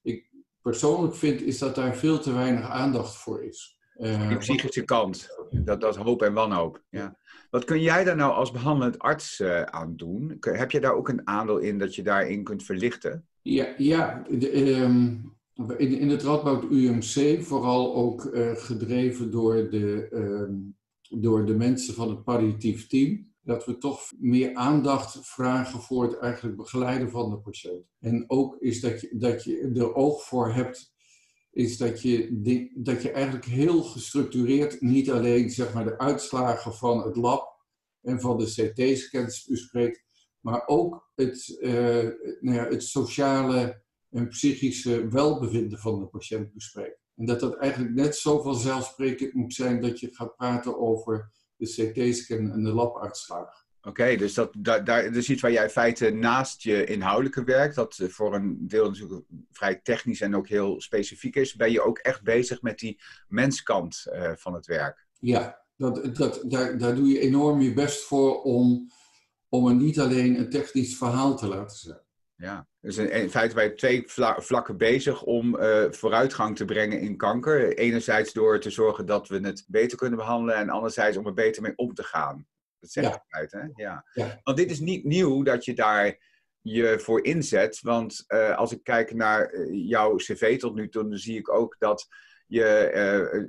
ik 0.01 0.31
persoonlijk 0.61 1.15
vind 1.15 1.41
is 1.41 1.57
dat 1.57 1.75
daar 1.75 1.95
veel 1.95 2.19
te 2.19 2.33
weinig 2.33 2.69
aandacht 2.69 3.15
voor 3.15 3.43
is. 3.43 3.79
Uh, 3.97 4.27
Die 4.27 4.37
psychische 4.37 4.83
kant, 4.83 5.27
dat, 5.51 5.81
dat 5.81 5.95
hoop 5.95 6.21
en 6.21 6.33
wanhoop. 6.33 6.83
Ja. 6.89 7.17
Wat 7.49 7.63
kun 7.63 7.81
jij 7.81 8.03
daar 8.03 8.15
nou 8.15 8.33
als 8.33 8.51
behandelend 8.51 8.99
arts 8.99 9.39
uh, 9.39 9.61
aan 9.61 9.95
doen? 9.95 10.37
Heb 10.39 10.71
je 10.71 10.79
daar 10.79 10.93
ook 10.95 11.09
een 11.09 11.27
aandeel 11.27 11.57
in 11.57 11.77
dat 11.77 11.95
je 11.95 12.03
daarin 12.03 12.43
kunt 12.43 12.63
verlichten? 12.63 13.25
Ja, 13.41 13.73
ja 13.77 14.23
de, 14.29 14.75
um, 14.75 15.33
in, 15.77 15.99
in 15.99 16.09
het 16.09 16.23
Radboud 16.23 16.63
UMC, 16.71 17.43
vooral 17.43 17.95
ook 17.95 18.25
uh, 18.25 18.51
gedreven 18.55 19.31
door 19.31 19.69
de, 19.69 20.07
uh, 20.11 21.19
door 21.21 21.45
de 21.45 21.55
mensen 21.55 21.93
van 21.93 22.09
het 22.09 22.23
palliatief 22.23 22.87
team, 22.87 23.30
dat 23.43 23.65
we 23.65 23.77
toch 23.77 24.11
meer 24.19 24.55
aandacht 24.55 25.19
vragen 25.21 25.81
voor 25.81 26.03
het 26.03 26.17
eigenlijk 26.17 26.57
begeleiden 26.57 27.09
van 27.09 27.29
de 27.29 27.37
patiënt. 27.37 27.85
En 27.99 28.23
ook 28.27 28.55
is 28.59 28.81
dat 28.81 29.01
je, 29.01 29.17
dat 29.17 29.43
je 29.43 29.71
er 29.75 29.95
oog 29.95 30.23
voor 30.23 30.53
hebt, 30.53 30.93
is 31.51 31.77
dat 31.77 32.01
je, 32.01 32.71
dat 32.75 33.01
je 33.01 33.11
eigenlijk 33.11 33.45
heel 33.45 33.83
gestructureerd 33.83 34.81
niet 34.81 35.11
alleen 35.11 35.49
zeg 35.49 35.73
maar, 35.73 35.83
de 35.83 35.97
uitslagen 35.97 36.73
van 36.73 37.03
het 37.03 37.15
lab 37.15 37.59
en 38.01 38.21
van 38.21 38.37
de 38.37 38.45
CT-scans 38.45 39.45
bespreekt, 39.45 40.03
maar 40.39 40.67
ook 40.67 41.11
het, 41.15 41.57
uh, 41.59 42.09
nou 42.39 42.57
ja, 42.57 42.67
het 42.67 42.83
sociale 42.83 43.83
en 44.09 44.27
psychische 44.27 45.07
welbevinden 45.07 45.79
van 45.79 45.99
de 45.99 46.05
patiënt 46.05 46.53
bespreekt. 46.53 46.99
En 47.15 47.25
dat 47.25 47.39
dat 47.39 47.55
eigenlijk 47.55 47.93
net 47.93 48.15
zo 48.15 48.41
vanzelfsprekend 48.41 49.33
moet 49.33 49.53
zijn 49.53 49.81
dat 49.81 49.99
je 49.99 50.15
gaat 50.15 50.35
praten 50.35 50.79
over 50.79 51.31
de 51.61 51.91
CT-scan 51.91 52.51
en 52.51 52.63
de 52.63 52.73
labuitslag. 52.73 53.65
Oké, 53.83 54.15
dus 54.15 54.33
dat 54.33 54.53
daar, 54.57 54.83
daar 54.83 55.15
is 55.15 55.29
iets 55.29 55.41
waar 55.41 55.51
jij 55.51 55.63
in 55.63 55.69
feite 55.69 56.09
naast 56.09 56.63
je 56.63 56.85
inhoudelijke 56.85 57.43
werk, 57.43 57.75
dat 57.75 57.97
eh, 57.99 58.07
voor 58.07 58.35
een 58.35 58.67
deel 58.67 58.89
natuurlijk 58.89 59.25
vrij 59.51 59.75
technisch 59.75 60.21
en 60.21 60.35
ook 60.35 60.47
heel 60.47 60.81
specifiek 60.81 61.35
is, 61.35 61.55
ben 61.55 61.71
je 61.71 61.81
ook 61.81 61.97
echt 61.97 62.23
bezig 62.23 62.61
met 62.61 62.79
die 62.79 63.01
menskant 63.27 64.05
uh, 64.07 64.31
van 64.35 64.53
het 64.53 64.65
werk. 64.65 65.07
Ja, 65.19 65.65
dat, 65.75 66.15
dat, 66.15 66.43
daar, 66.47 66.77
daar 66.77 66.95
doe 66.95 67.07
je 67.07 67.19
enorm 67.19 67.61
je 67.61 67.73
best 67.73 68.03
voor 68.03 68.41
om, 68.41 68.91
om 69.49 69.67
er 69.67 69.75
niet 69.75 69.99
alleen 69.99 70.39
een 70.39 70.49
technisch 70.49 70.97
verhaal 70.97 71.37
te 71.37 71.47
laten 71.47 71.77
zijn. 71.77 72.01
Ja, 72.41 72.67
dus 72.79 72.97
in, 72.97 73.29
feite 73.29 73.55
ben 73.55 73.63
je 73.63 73.73
twee 73.73 74.03
vlakken 74.37 74.77
bezig 74.77 75.23
om 75.23 75.55
uh, 75.55 75.85
vooruitgang 75.91 76.55
te 76.55 76.65
brengen 76.65 76.99
in 76.99 77.17
kanker. 77.17 77.77
Enerzijds 77.77 78.33
door 78.33 78.59
te 78.59 78.69
zorgen 78.69 79.05
dat 79.05 79.27
we 79.27 79.39
het 79.39 79.63
beter 79.67 79.97
kunnen 79.97 80.17
behandelen 80.17 80.55
en 80.55 80.69
anderzijds 80.69 81.17
om 81.17 81.25
er 81.25 81.33
beter 81.33 81.61
mee 81.61 81.75
om 81.75 81.93
te 81.93 82.03
gaan. 82.03 82.47
Dat 82.79 82.91
zegt 82.91 83.07
ja. 83.07 83.25
uit, 83.27 83.51
hè? 83.51 83.61
Ja. 83.75 84.05
ja. 84.13 84.39
Want 84.43 84.57
dit 84.57 84.71
is 84.71 84.79
niet 84.79 85.03
nieuw 85.03 85.43
dat 85.43 85.65
je 85.65 85.73
daar 85.73 86.17
je 86.61 86.99
voor 86.99 87.23
inzet. 87.23 87.79
Want 87.81 88.23
uh, 88.27 88.57
als 88.57 88.71
ik 88.71 88.83
kijk 88.83 89.13
naar 89.13 89.53
uh, 89.53 89.89
jouw 89.89 90.15
cv 90.15 90.59
tot 90.59 90.75
nu 90.75 90.89
toe, 90.89 91.09
dan 91.09 91.17
zie 91.17 91.37
ik 91.37 91.49
ook 91.49 91.75
dat 91.79 92.07
je 92.47 92.91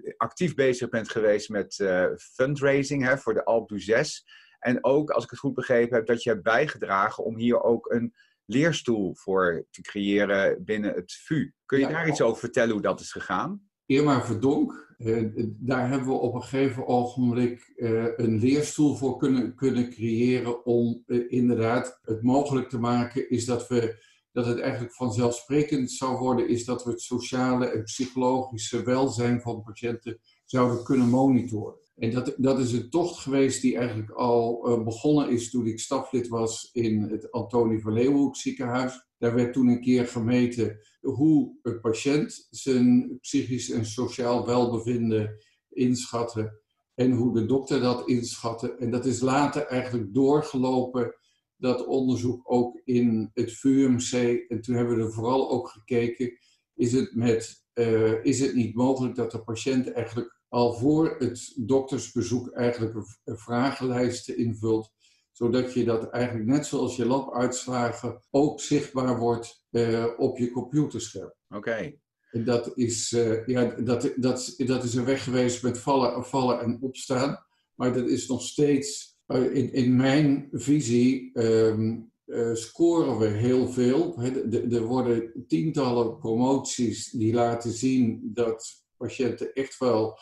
uh, 0.04 0.14
actief 0.16 0.54
bezig 0.54 0.88
bent 0.88 1.10
geweest 1.10 1.48
met 1.48 1.74
fundraising 2.16 3.04
hè, 3.04 3.18
voor 3.18 3.34
de 3.34 3.44
Alp 3.44 3.70
6. 3.74 4.26
En 4.58 4.84
ook, 4.84 5.10
als 5.10 5.24
ik 5.24 5.30
het 5.30 5.38
goed 5.38 5.54
begrepen 5.54 5.96
heb, 5.96 6.06
dat 6.06 6.22
je 6.22 6.30
hebt 6.30 6.42
bijgedragen 6.42 7.24
om 7.24 7.36
hier 7.36 7.62
ook 7.62 7.90
een 7.90 8.14
leerstoel 8.52 9.14
voor 9.14 9.66
te 9.70 9.80
creëren 9.80 10.64
binnen 10.64 10.94
het 10.94 11.12
VU. 11.12 11.52
Kun 11.66 11.78
je 11.78 11.86
daar 11.86 12.08
iets 12.08 12.22
over 12.22 12.38
vertellen 12.38 12.72
hoe 12.72 12.82
dat 12.82 13.00
is 13.00 13.12
gegaan? 13.12 13.70
Irma 13.86 14.24
Verdonk, 14.24 14.94
eh, 14.98 15.22
daar 15.58 15.88
hebben 15.88 16.08
we 16.08 16.14
op 16.14 16.34
een 16.34 16.42
gegeven 16.42 16.86
ogenblik 16.86 17.72
eh, 17.76 18.04
een 18.16 18.38
leerstoel 18.38 18.94
voor 18.94 19.16
kunnen, 19.16 19.54
kunnen 19.54 19.90
creëren 19.90 20.64
om 20.64 21.02
eh, 21.06 21.20
inderdaad 21.28 21.98
het 22.02 22.22
mogelijk 22.22 22.68
te 22.68 22.78
maken 22.78 23.30
is 23.30 23.44
dat, 23.44 23.68
we, 23.68 24.04
dat 24.32 24.46
het 24.46 24.60
eigenlijk 24.60 24.94
vanzelfsprekend 24.94 25.90
zou 25.90 26.18
worden 26.18 26.48
is 26.48 26.64
dat 26.64 26.84
we 26.84 26.90
het 26.90 27.00
sociale 27.00 27.66
en 27.66 27.82
psychologische 27.82 28.82
welzijn 28.82 29.40
van 29.40 29.62
patiënten 29.62 30.20
zouden 30.44 30.84
kunnen 30.84 31.08
monitoren. 31.08 31.81
En 31.94 32.10
dat, 32.10 32.34
dat 32.36 32.58
is 32.58 32.72
een 32.72 32.90
tocht 32.90 33.18
geweest 33.18 33.62
die 33.62 33.76
eigenlijk 33.76 34.10
al 34.10 34.68
uh, 34.68 34.84
begonnen 34.84 35.30
is 35.30 35.50
toen 35.50 35.66
ik 35.66 35.80
staflid 35.80 36.28
was 36.28 36.68
in 36.72 37.02
het 37.02 37.30
Antonie 37.30 37.80
van 37.80 37.92
Leeuwenhoek 37.92 38.36
ziekenhuis. 38.36 39.06
Daar 39.18 39.34
werd 39.34 39.52
toen 39.52 39.68
een 39.68 39.80
keer 39.80 40.06
gemeten 40.06 40.78
hoe 41.00 41.58
een 41.62 41.80
patiënt 41.80 42.46
zijn 42.50 43.18
psychisch 43.20 43.70
en 43.70 43.86
sociaal 43.86 44.46
welbevinden 44.46 45.36
inschatte 45.68 46.60
en 46.94 47.12
hoe 47.12 47.34
de 47.34 47.46
dokter 47.46 47.80
dat 47.80 48.08
inschatte. 48.08 48.74
En 48.74 48.90
dat 48.90 49.06
is 49.06 49.20
later 49.20 49.66
eigenlijk 49.66 50.14
doorgelopen, 50.14 51.14
dat 51.56 51.86
onderzoek 51.86 52.52
ook 52.52 52.80
in 52.84 53.30
het 53.32 53.52
VUMC. 53.52 54.44
En 54.48 54.60
toen 54.60 54.74
hebben 54.74 54.96
we 54.96 55.02
er 55.02 55.12
vooral 55.12 55.50
ook 55.50 55.68
gekeken, 55.68 56.38
is 56.74 56.92
het, 56.92 57.14
met, 57.14 57.64
uh, 57.74 58.24
is 58.24 58.40
het 58.40 58.54
niet 58.54 58.74
mogelijk 58.74 59.14
dat 59.14 59.30
de 59.30 59.42
patiënt 59.42 59.92
eigenlijk 59.92 60.41
al 60.52 60.72
voor 60.72 61.16
het 61.18 61.52
doktersbezoek 61.56 62.50
eigenlijk 62.50 62.94
een 63.24 63.38
vragenlijst 63.38 64.28
invult, 64.28 64.90
zodat 65.30 65.72
je 65.72 65.84
dat 65.84 66.10
eigenlijk 66.10 66.46
net 66.46 66.66
zoals 66.66 66.96
je 66.96 67.06
labuitslagen 67.06 68.22
ook 68.30 68.60
zichtbaar 68.60 69.18
wordt 69.18 69.64
uh, 69.70 70.06
op 70.16 70.38
je 70.38 70.50
computerscherm. 70.50 71.32
Oké. 71.48 71.92
En 72.30 72.44
dat 72.44 72.72
is, 72.74 73.12
uh, 73.12 73.46
ja, 73.46 73.64
dat, 73.64 74.12
dat, 74.16 74.54
dat 74.56 74.84
is 74.84 74.94
een 74.94 75.04
weg 75.04 75.24
geweest 75.24 75.62
met 75.62 75.78
vallen, 75.78 76.24
vallen 76.24 76.60
en 76.60 76.78
opstaan, 76.80 77.44
maar 77.74 77.92
dat 77.92 78.08
is 78.08 78.28
nog 78.28 78.42
steeds, 78.42 79.18
uh, 79.26 79.54
in, 79.54 79.72
in 79.72 79.96
mijn 79.96 80.48
visie, 80.52 81.38
um, 81.38 82.10
scoren 82.52 83.18
we 83.18 83.26
heel 83.26 83.68
veel. 83.68 84.22
Er 84.70 84.82
worden 84.82 85.44
tientallen 85.48 86.18
promoties 86.18 87.10
die 87.10 87.34
laten 87.34 87.70
zien 87.70 88.30
dat 88.34 88.84
patiënten 88.96 89.52
echt 89.52 89.78
wel 89.78 90.18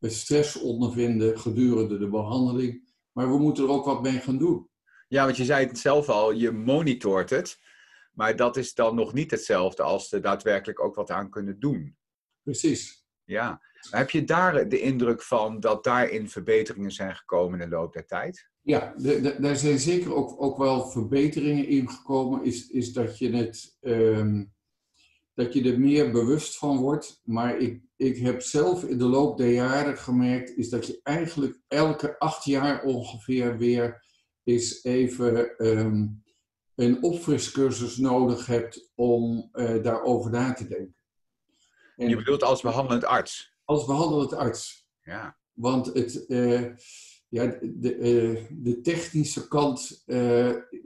stress 0.00 0.60
ondervinden 0.60 1.38
gedurende 1.38 1.98
de 1.98 2.08
behandeling. 2.08 2.92
Maar 3.12 3.30
we 3.30 3.38
moeten 3.38 3.64
er 3.64 3.70
ook 3.70 3.84
wat 3.84 4.02
mee 4.02 4.18
gaan 4.18 4.38
doen. 4.38 4.68
Ja, 5.08 5.24
want 5.24 5.36
je 5.36 5.44
zei 5.44 5.66
het 5.66 5.78
zelf 5.78 6.08
al, 6.08 6.32
je 6.32 6.50
monitort 6.50 7.30
het. 7.30 7.58
Maar 8.12 8.36
dat 8.36 8.56
is 8.56 8.74
dan 8.74 8.94
nog 8.94 9.12
niet 9.12 9.30
hetzelfde 9.30 9.82
als 9.82 10.12
er 10.12 10.20
daadwerkelijk 10.20 10.80
ook 10.80 10.94
wat 10.94 11.10
aan 11.10 11.30
kunnen 11.30 11.60
doen. 11.60 11.96
Precies. 12.42 13.06
Ja. 13.24 13.60
Heb 13.90 14.10
je 14.10 14.24
daar 14.24 14.68
de 14.68 14.80
indruk 14.80 15.22
van 15.22 15.60
dat 15.60 15.84
daarin 15.84 16.28
verbeteringen 16.28 16.90
zijn 16.90 17.16
gekomen 17.16 17.60
in 17.60 17.70
de 17.70 17.76
loop 17.76 17.92
der 17.92 18.06
tijd? 18.06 18.50
Ja, 18.60 18.94
daar 19.38 19.56
zijn 19.56 19.78
zeker 19.78 20.14
ook, 20.14 20.42
ook 20.42 20.58
wel 20.58 20.90
verbeteringen 20.90 21.66
in 21.66 21.90
gekomen. 21.90 22.44
Is, 22.44 22.68
is 22.68 22.92
dat, 22.92 23.18
je 23.18 23.30
het, 23.30 23.76
ehm, 23.80 24.44
dat 25.38 25.52
je 25.52 25.72
er 25.72 25.80
meer 25.80 26.10
bewust 26.10 26.58
van 26.58 26.76
wordt. 26.76 27.20
Maar 27.24 27.58
ik 27.58 27.88
ik 27.98 28.18
heb 28.18 28.42
zelf 28.42 28.84
in 28.84 28.98
de 28.98 29.04
loop 29.04 29.36
der 29.36 29.52
jaren 29.52 29.98
gemerkt, 29.98 30.56
is 30.56 30.68
dat 30.68 30.86
je 30.86 31.00
eigenlijk 31.02 31.60
elke 31.68 32.18
acht 32.18 32.44
jaar 32.44 32.82
ongeveer 32.82 33.58
weer 33.58 34.04
eens 34.44 34.84
even 34.84 35.66
um, 35.66 36.22
een 36.74 37.02
opfriscursus 37.02 37.96
nodig 37.96 38.46
hebt 38.46 38.92
om 38.94 39.48
uh, 39.52 39.82
daarover 39.82 40.30
na 40.30 40.52
te 40.52 40.68
denken. 40.68 40.96
En 41.96 42.08
je 42.08 42.16
bedoelt 42.16 42.42
als 42.42 42.60
behandelend 42.60 43.04
arts? 43.04 43.52
Als 43.64 43.84
behandelend 43.84 44.32
arts. 44.32 44.88
Ja. 45.00 45.38
Want 45.52 45.86
het, 45.86 46.24
uh, 46.28 46.64
ja, 47.28 47.46
de, 47.60 48.46
de 48.50 48.80
technische 48.80 49.48
kant, 49.48 50.02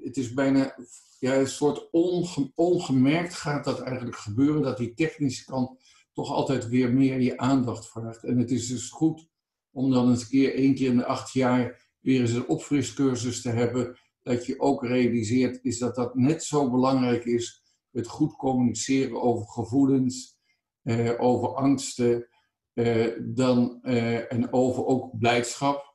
het 0.03 0.17
is 0.17 0.33
bijna 0.33 0.75
ja, 1.19 1.37
een 1.37 1.49
soort 1.49 1.91
onge 1.91 2.53
ongemerkt 2.55 3.35
gaat 3.35 3.65
dat 3.65 3.81
eigenlijk 3.81 4.17
gebeuren, 4.17 4.63
dat 4.63 4.77
die 4.77 4.95
technische 4.95 5.45
kant 5.45 5.81
toch 6.13 6.31
altijd 6.31 6.69
weer 6.69 6.93
meer 6.93 7.21
je 7.21 7.39
aandacht 7.39 7.89
vraagt. 7.89 8.25
En 8.25 8.39
het 8.39 8.51
is 8.51 8.67
dus 8.67 8.91
goed 8.91 9.29
om 9.71 9.91
dan 9.91 10.11
eens 10.11 10.23
een 10.23 10.29
keer, 10.29 10.55
één 10.55 10.75
keer 10.75 10.91
in 10.91 10.97
de 10.97 11.07
acht 11.07 11.33
jaar, 11.33 11.91
weer 12.01 12.21
eens 12.21 12.33
een 12.33 12.49
opfriscursus 12.49 13.43
te 13.43 13.51
hebben. 13.51 13.99
Dat 14.23 14.47
je 14.47 14.61
ook 14.61 14.85
realiseert 14.85 15.59
is 15.63 15.79
dat 15.79 15.95
dat 15.95 16.15
net 16.15 16.45
zo 16.45 16.71
belangrijk 16.71 17.25
is. 17.25 17.63
Het 17.91 18.07
goed 18.07 18.37
communiceren 18.37 19.23
over 19.23 19.47
gevoelens, 19.47 20.39
eh, 20.83 21.21
over 21.21 21.49
angsten 21.55 22.27
eh, 22.73 23.07
dan, 23.21 23.79
eh, 23.83 24.33
en 24.33 24.53
over 24.53 24.85
ook 24.85 25.19
blijdschap. 25.19 25.92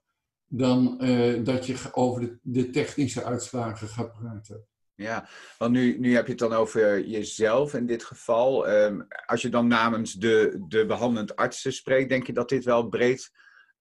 Dan 0.48 1.00
eh, 1.00 1.44
dat 1.44 1.66
je 1.66 1.76
over 1.92 2.22
de, 2.22 2.38
de 2.42 2.70
technische 2.70 3.24
uitslagen 3.24 3.88
gaat 3.88 4.14
praten. 4.14 4.66
Ja, 4.96 5.28
want 5.58 5.72
nu, 5.72 6.00
nu 6.00 6.16
heb 6.16 6.26
je 6.26 6.32
het 6.32 6.40
dan 6.40 6.54
over 6.54 7.08
jezelf 7.08 7.74
in 7.74 7.86
dit 7.86 8.04
geval. 8.04 8.70
Um, 8.70 9.08
als 9.26 9.42
je 9.42 9.50
dan 9.50 9.68
namens 9.68 10.14
de, 10.14 10.66
de 10.68 10.86
behandelend 10.86 11.36
artsen 11.36 11.74
spreekt, 11.74 12.10
denk 12.10 12.28
je 12.28 12.34
dat 12.34 12.50
dit 12.50 12.66
wel 12.66 12.88
breed 12.88 13.32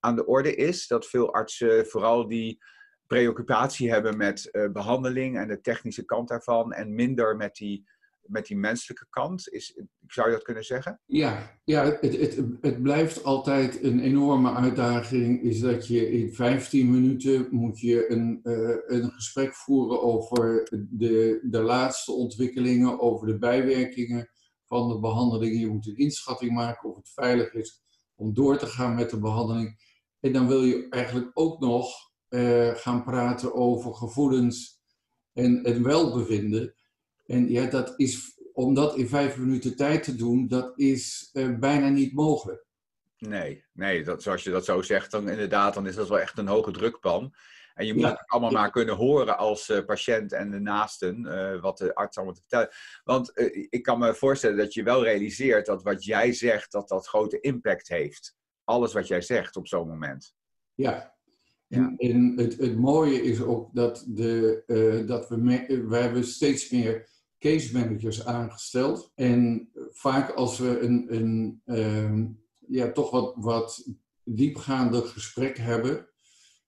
aan 0.01 0.17
de 0.17 0.27
orde 0.27 0.55
is? 0.55 0.87
Dat 0.87 1.07
veel 1.07 1.33
artsen 1.33 1.87
vooral 1.87 2.29
die 2.29 2.63
preoccupatie 3.07 3.91
hebben 3.91 4.17
met 4.17 4.49
uh, 4.53 4.71
behandeling 4.71 5.39
en 5.39 5.49
de 5.49 5.61
technische 5.61 6.05
kant 6.05 6.29
daarvan 6.29 6.73
en 6.73 6.95
minder 6.95 7.37
met 7.37 7.55
die 7.55 7.89
met 8.29 8.47
die 8.47 8.57
menselijke 8.57 9.07
kant? 9.11 9.49
Is, 9.49 9.81
zou 10.07 10.29
je 10.29 10.35
dat 10.35 10.45
kunnen 10.45 10.65
zeggen? 10.65 11.01
Ja, 11.05 11.61
ja 11.65 11.85
het, 11.85 12.17
het, 12.19 12.41
het 12.61 12.83
blijft 12.83 13.25
altijd 13.25 13.83
een 13.83 14.01
enorme 14.01 14.53
uitdaging. 14.53 15.43
Is 15.43 15.61
dat 15.61 15.87
je 15.87 16.11
in 16.11 16.33
15 16.33 16.91
minuten 16.91 17.49
moet 17.51 17.81
je 17.81 18.11
een, 18.11 18.41
uh, 18.43 18.77
een 18.87 19.11
gesprek 19.11 19.55
voeren 19.55 20.03
over 20.03 20.69
de, 20.91 21.41
de 21.43 21.61
laatste 21.61 22.13
ontwikkelingen, 22.13 23.01
over 23.01 23.27
de 23.27 23.39
bijwerkingen 23.39 24.31
van 24.65 24.89
de 24.89 25.01
behandeling. 25.01 25.61
Je 25.61 25.69
moet 25.69 25.87
een 25.87 25.97
inschatting 25.97 26.53
maken 26.53 26.91
of 26.91 26.97
het 26.97 27.11
veilig 27.15 27.53
is 27.53 27.85
om 28.15 28.35
door 28.35 28.59
te 28.59 28.67
gaan 28.67 28.95
met 28.95 29.11
de 29.11 29.19
behandeling. 29.19 29.79
En 30.21 30.33
dan 30.33 30.49
wil 30.49 30.63
je 30.63 30.89
eigenlijk 30.89 31.31
ook 31.35 31.61
nog 31.61 32.11
uh, 32.29 32.75
gaan 32.75 33.05
praten 33.05 33.55
over 33.55 33.95
gevoelens 33.95 34.81
en 35.33 35.61
het 35.63 35.81
welbevinden. 35.81 36.75
En 37.27 37.51
ja, 37.51 37.67
dat 37.67 37.93
is, 37.97 38.41
om 38.53 38.75
dat 38.75 38.97
in 38.97 39.09
vijf 39.09 39.37
minuten 39.37 39.77
tijd 39.77 40.03
te 40.03 40.17
doen, 40.17 40.49
dat 40.49 40.79
is 40.79 41.31
uh, 41.33 41.59
bijna 41.59 41.89
niet 41.89 42.15
mogelijk. 42.15 42.65
Nee, 43.19 43.65
nee 43.73 44.05
dat, 44.05 44.23
zoals 44.23 44.43
je 44.43 44.51
dat 44.51 44.65
zo 44.65 44.83
zegt, 44.83 45.11
dan 45.11 45.29
inderdaad, 45.29 45.75
dan 45.75 45.87
is 45.87 45.95
dat 45.95 46.09
wel 46.09 46.21
echt 46.21 46.39
een 46.39 46.47
hoge 46.47 46.71
drukpan. 46.71 47.35
En 47.75 47.87
je 47.87 47.93
moet 47.95 48.03
ja, 48.03 48.11
het 48.11 48.23
allemaal 48.27 48.51
maar 48.51 48.71
kunnen 48.71 48.97
horen 48.97 49.39
als 49.39 49.69
uh, 49.69 49.85
patiënt 49.85 50.33
en 50.33 50.51
de 50.51 50.61
naasten, 50.61 51.27
uh, 51.27 51.61
wat 51.61 51.79
de 51.79 51.95
arts 51.95 52.17
allemaal 52.17 52.35
te 52.35 52.41
vertellen. 52.41 52.69
Want 53.05 53.33
ik 53.71 53.83
kan 53.83 53.99
me 53.99 54.15
voorstellen 54.15 54.57
dat 54.57 54.75
je 54.75 54.83
wel 54.83 55.05
realiseert 55.05 55.67
dat 55.67 55.83
wat 55.83 56.05
jij 56.05 56.33
zegt, 56.33 56.73
dat 56.73 56.89
dat 56.89 57.09
grote 57.09 57.41
impact 57.41 57.89
heeft. 57.89 58.35
Alles 58.65 58.93
wat 58.93 59.07
jij 59.07 59.21
zegt 59.21 59.57
op 59.57 59.67
zo'n 59.67 59.89
moment. 59.89 60.35
Ja, 60.75 61.15
ja. 61.67 61.79
En, 61.79 61.97
en 61.97 62.33
het, 62.37 62.57
het, 62.57 62.77
mooie 62.77 63.23
is 63.23 63.43
ook 63.43 63.75
dat, 63.75 64.05
de, 64.09 65.05
dat 65.07 65.29
we, 65.29 65.37
me, 65.37 65.85
we 65.89 65.97
hebben 65.97 66.25
steeds 66.25 66.71
meer 66.71 67.09
case 67.39 67.73
managers 67.73 68.25
aangesteld. 68.25 69.13
En 69.15 69.71
vaak 69.91 70.31
als 70.31 70.59
we 70.59 70.81
een, 70.81 71.15
een 71.15 71.63
uh, 71.67 72.27
ja, 72.69 72.93
toch 72.93 73.11
wat, 73.11 73.35
wat 73.37 73.89
diepgaande 74.23 75.03
gesprek 75.03 75.57
hebben, 75.59 76.09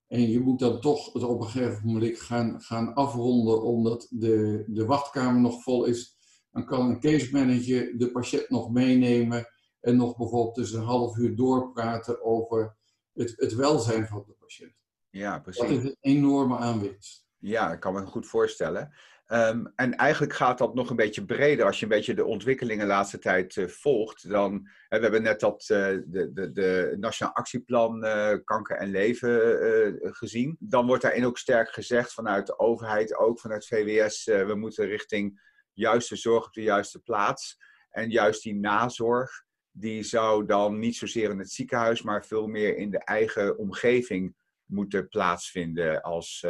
En 0.07 0.29
je 0.29 0.39
moet 0.39 0.59
dan 0.59 0.81
toch 0.81 1.13
het 1.13 1.23
op 1.23 1.41
een 1.41 1.47
gegeven 1.47 1.81
moment 1.85 2.19
gaan, 2.19 2.61
gaan 2.61 2.93
afronden 2.93 3.61
omdat 3.63 4.07
de, 4.09 4.63
de 4.67 4.85
wachtkamer 4.85 5.41
nog 5.41 5.63
vol 5.63 5.85
is. 5.85 6.17
Dan 6.51 6.65
kan 6.65 6.89
een 6.89 6.99
case 6.99 7.31
manager 7.31 7.97
de 7.97 8.11
patiënt 8.11 8.49
nog 8.49 8.71
meenemen 8.71 9.47
en 9.79 9.95
nog 9.95 10.17
bijvoorbeeld 10.17 10.55
dus 10.55 10.71
een 10.71 10.83
half 10.83 11.17
uur 11.17 11.35
doorpraten 11.35 12.23
over 12.23 12.77
het, 13.13 13.33
het 13.35 13.55
welzijn 13.55 14.07
van 14.07 14.23
de 14.27 14.33
patiënt. 14.39 14.73
Ja, 15.09 15.39
precies. 15.39 15.61
Dat 15.61 15.71
is 15.71 15.83
een 15.83 15.97
enorme 15.99 16.57
aanwinst. 16.57 17.25
Ja, 17.37 17.73
ik 17.73 17.79
kan 17.79 17.93
me 17.93 18.05
goed 18.05 18.27
voorstellen. 18.27 18.93
Ehm, 19.29 19.65
en 19.75 19.95
eigenlijk 19.95 20.33
gaat 20.33 20.57
dat 20.57 20.73
nog 20.73 20.89
een 20.89 20.95
beetje 20.95 21.25
breder. 21.25 21.65
Als 21.65 21.79
je 21.79 21.83
een 21.83 21.91
beetje 21.91 22.13
de 22.13 22.25
ontwikkelingen 22.25 22.87
de 22.87 22.93
laatste 22.93 23.19
tijd 23.19 23.55
uh, 23.55 23.67
volgt, 23.67 24.29
dan. 24.29 24.69
we 24.87 24.97
hebben 24.97 25.21
net 25.21 25.39
dat 25.39 25.61
uh, 25.71 25.77
de, 26.05 26.31
de, 26.33 26.51
de 26.51 26.95
Nationaal 26.99 27.33
Actieplan 27.33 28.05
uh, 28.05 28.33
Kanker 28.43 28.75
en 28.75 28.89
Leven 28.89 30.13
gezien. 30.15 30.55
Dan 30.59 30.85
wordt 30.85 31.01
daarin 31.01 31.25
ook 31.25 31.37
sterk 31.37 31.69
gezegd 31.69 32.13
vanuit 32.13 32.47
de 32.47 32.59
overheid, 32.59 33.17
ook 33.17 33.39
vanuit 33.39 33.65
VWS, 33.65 34.25
we 34.25 34.55
moeten 34.55 34.85
richting 34.85 35.41
juiste 35.73 36.15
zorg 36.15 36.45
op 36.45 36.53
de 36.53 36.63
juiste 36.63 36.99
plaats. 36.99 37.57
En 37.89 38.09
juist 38.09 38.43
die 38.43 38.55
nazorg, 38.55 39.43
die 39.71 40.03
zou 40.03 40.45
dan 40.45 40.79
niet 40.79 40.95
zozeer 40.95 41.29
in 41.29 41.39
het 41.39 41.51
ziekenhuis, 41.51 42.01
maar 42.01 42.25
veel 42.25 42.47
meer 42.47 42.77
in 42.77 42.91
de 42.91 43.03
eigen 43.03 43.57
omgeving 43.57 44.35
moeten 44.65 45.07
plaatsvinden 45.07 46.01
als 46.01 46.45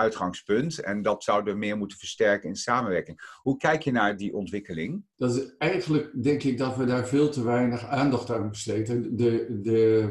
uitgangspunt. 0.00 0.78
En 0.78 1.02
dat 1.02 1.24
zouden 1.24 1.52
we 1.52 1.58
meer 1.58 1.76
moeten 1.76 1.98
versterken 1.98 2.48
in 2.48 2.56
samenwerking. 2.56 3.38
Hoe 3.42 3.56
kijk 3.56 3.82
je 3.82 3.92
naar 3.92 4.16
die 4.16 4.34
ontwikkeling? 4.34 5.04
Dat 5.16 5.36
is 5.36 5.56
eigenlijk, 5.58 6.22
denk 6.22 6.42
ik, 6.42 6.58
dat 6.58 6.76
we 6.76 6.84
daar 6.84 7.08
veel 7.08 7.30
te 7.30 7.44
weinig 7.44 7.86
aandacht 7.86 8.30
aan 8.30 8.50
besteden. 8.50 9.16
De, 9.16 9.60
de, 9.62 10.10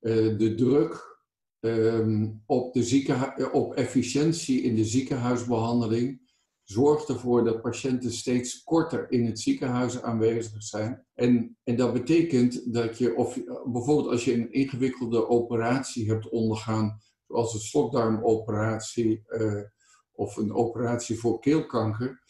uh, 0.00 0.38
de 0.38 0.54
druk 0.54 1.20
um, 1.60 2.42
op, 2.46 2.74
de 2.74 3.48
op 3.52 3.74
efficiëntie 3.74 4.62
in 4.62 4.74
de 4.74 4.84
ziekenhuisbehandeling 4.84 6.20
zorgt 6.64 7.08
ervoor 7.08 7.44
dat 7.44 7.62
patiënten 7.62 8.12
steeds 8.12 8.62
korter 8.62 9.10
in 9.10 9.26
het 9.26 9.40
ziekenhuis 9.40 10.02
aanwezig 10.02 10.62
zijn. 10.62 11.06
En, 11.14 11.56
en 11.64 11.76
dat 11.76 11.92
betekent 11.92 12.72
dat 12.72 12.98
je, 12.98 13.16
of 13.16 13.40
bijvoorbeeld 13.72 14.08
als 14.08 14.24
je 14.24 14.34
een 14.34 14.52
ingewikkelde 14.52 15.28
operatie 15.28 16.08
hebt 16.08 16.28
ondergaan, 16.28 17.00
zoals 17.32 17.54
een 17.54 17.60
slokdarmoperatie 17.60 19.22
uh, 19.28 19.62
of 20.12 20.36
een 20.36 20.54
operatie 20.54 21.18
voor 21.18 21.40
keelkanker, 21.40 22.22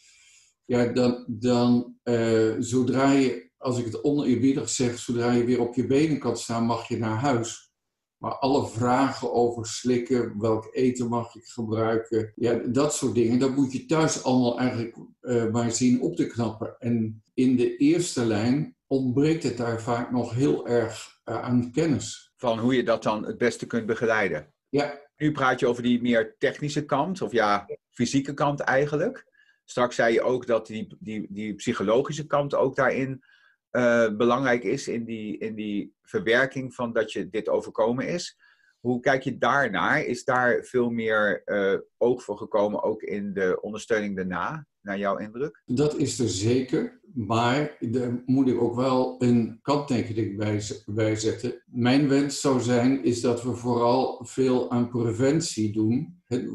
ja, 0.65 0.85
dan, 0.85 1.25
dan 1.27 1.97
uh, 2.03 2.55
zodra 2.59 3.11
je, 3.11 3.51
als 3.57 3.79
ik 3.79 3.85
het 3.85 4.03
oneerbiedig 4.03 4.69
zeg, 4.69 4.99
zodra 4.99 5.31
je 5.31 5.45
weer 5.45 5.59
op 5.59 5.75
je 5.75 5.85
benen 5.87 6.19
kan 6.19 6.37
staan, 6.37 6.65
mag 6.65 6.87
je 6.87 6.97
naar 6.97 7.17
huis. 7.17 7.71
Maar 8.17 8.35
alle 8.35 8.67
vragen 8.67 9.33
over 9.33 9.65
slikken, 9.65 10.39
welk 10.39 10.67
eten 10.71 11.07
mag 11.07 11.35
ik 11.35 11.45
gebruiken, 11.45 12.31
ja, 12.35 12.53
dat 12.53 12.93
soort 12.93 13.15
dingen, 13.15 13.39
dat 13.39 13.55
moet 13.55 13.71
je 13.71 13.85
thuis 13.85 14.23
allemaal 14.23 14.59
eigenlijk 14.59 14.97
uh, 15.21 15.51
maar 15.51 15.71
zien 15.71 16.01
op 16.01 16.15
te 16.15 16.27
knappen. 16.27 16.75
En 16.79 17.23
in 17.33 17.55
de 17.55 17.77
eerste 17.77 18.25
lijn 18.25 18.75
ontbreekt 18.87 19.43
het 19.43 19.57
daar 19.57 19.81
vaak 19.81 20.11
nog 20.11 20.33
heel 20.33 20.67
erg 20.67 21.19
aan 21.23 21.71
kennis. 21.71 22.33
Van 22.35 22.59
hoe 22.59 22.75
je 22.75 22.83
dat 22.83 23.03
dan 23.03 23.25
het 23.25 23.37
beste 23.37 23.65
kunt 23.65 23.85
begeleiden. 23.85 24.53
Ja. 24.73 25.01
Nu 25.17 25.31
praat 25.31 25.59
je 25.59 25.67
over 25.67 25.83
die 25.83 26.01
meer 26.01 26.35
technische 26.37 26.85
kant, 26.85 27.21
of 27.21 27.31
ja, 27.31 27.67
fysieke 27.89 28.33
kant 28.33 28.59
eigenlijk. 28.59 29.25
Straks 29.63 29.95
zei 29.95 30.13
je 30.13 30.21
ook 30.21 30.47
dat 30.47 30.67
die, 30.67 30.95
die, 30.99 31.27
die 31.29 31.55
psychologische 31.55 32.25
kant 32.25 32.55
ook 32.55 32.75
daarin 32.75 33.23
uh, 33.71 34.15
belangrijk 34.15 34.63
is, 34.63 34.87
in 34.87 35.05
die, 35.05 35.37
in 35.37 35.55
die 35.55 35.95
verwerking 36.01 36.73
van 36.75 36.93
dat 36.93 37.11
je 37.11 37.29
dit 37.29 37.49
overkomen 37.49 38.07
is. 38.07 38.37
Hoe 38.79 38.99
kijk 38.99 39.23
je 39.23 39.37
daarnaar? 39.37 40.01
Is 40.01 40.23
daar 40.23 40.63
veel 40.63 40.89
meer 40.89 41.41
uh, 41.45 41.79
oog 41.97 42.23
voor 42.23 42.37
gekomen, 42.37 42.83
ook 42.83 43.01
in 43.01 43.33
de 43.33 43.61
ondersteuning 43.61 44.15
daarna, 44.15 44.67
naar 44.83 44.97
jouw 44.97 45.17
indruk? 45.17 45.61
Dat 45.65 45.97
is 45.97 46.19
er 46.19 46.29
zeker. 46.29 47.01
Maar 47.13 47.77
daar 47.79 48.23
moet 48.25 48.47
ik 48.47 48.61
ook 48.61 48.75
wel 48.75 49.15
een 49.21 49.59
kanttekening 49.61 50.37
bij, 50.85 51.15
zetten. 51.15 51.63
Mijn 51.65 52.07
wens 52.07 52.41
zou 52.41 52.61
zijn, 52.61 53.03
is 53.03 53.21
dat 53.21 53.43
we 53.43 53.55
vooral 53.55 54.25
veel 54.25 54.71
aan 54.71 54.89
preventie 54.89 55.73
doen. 55.73 56.21
Het, 56.25 56.49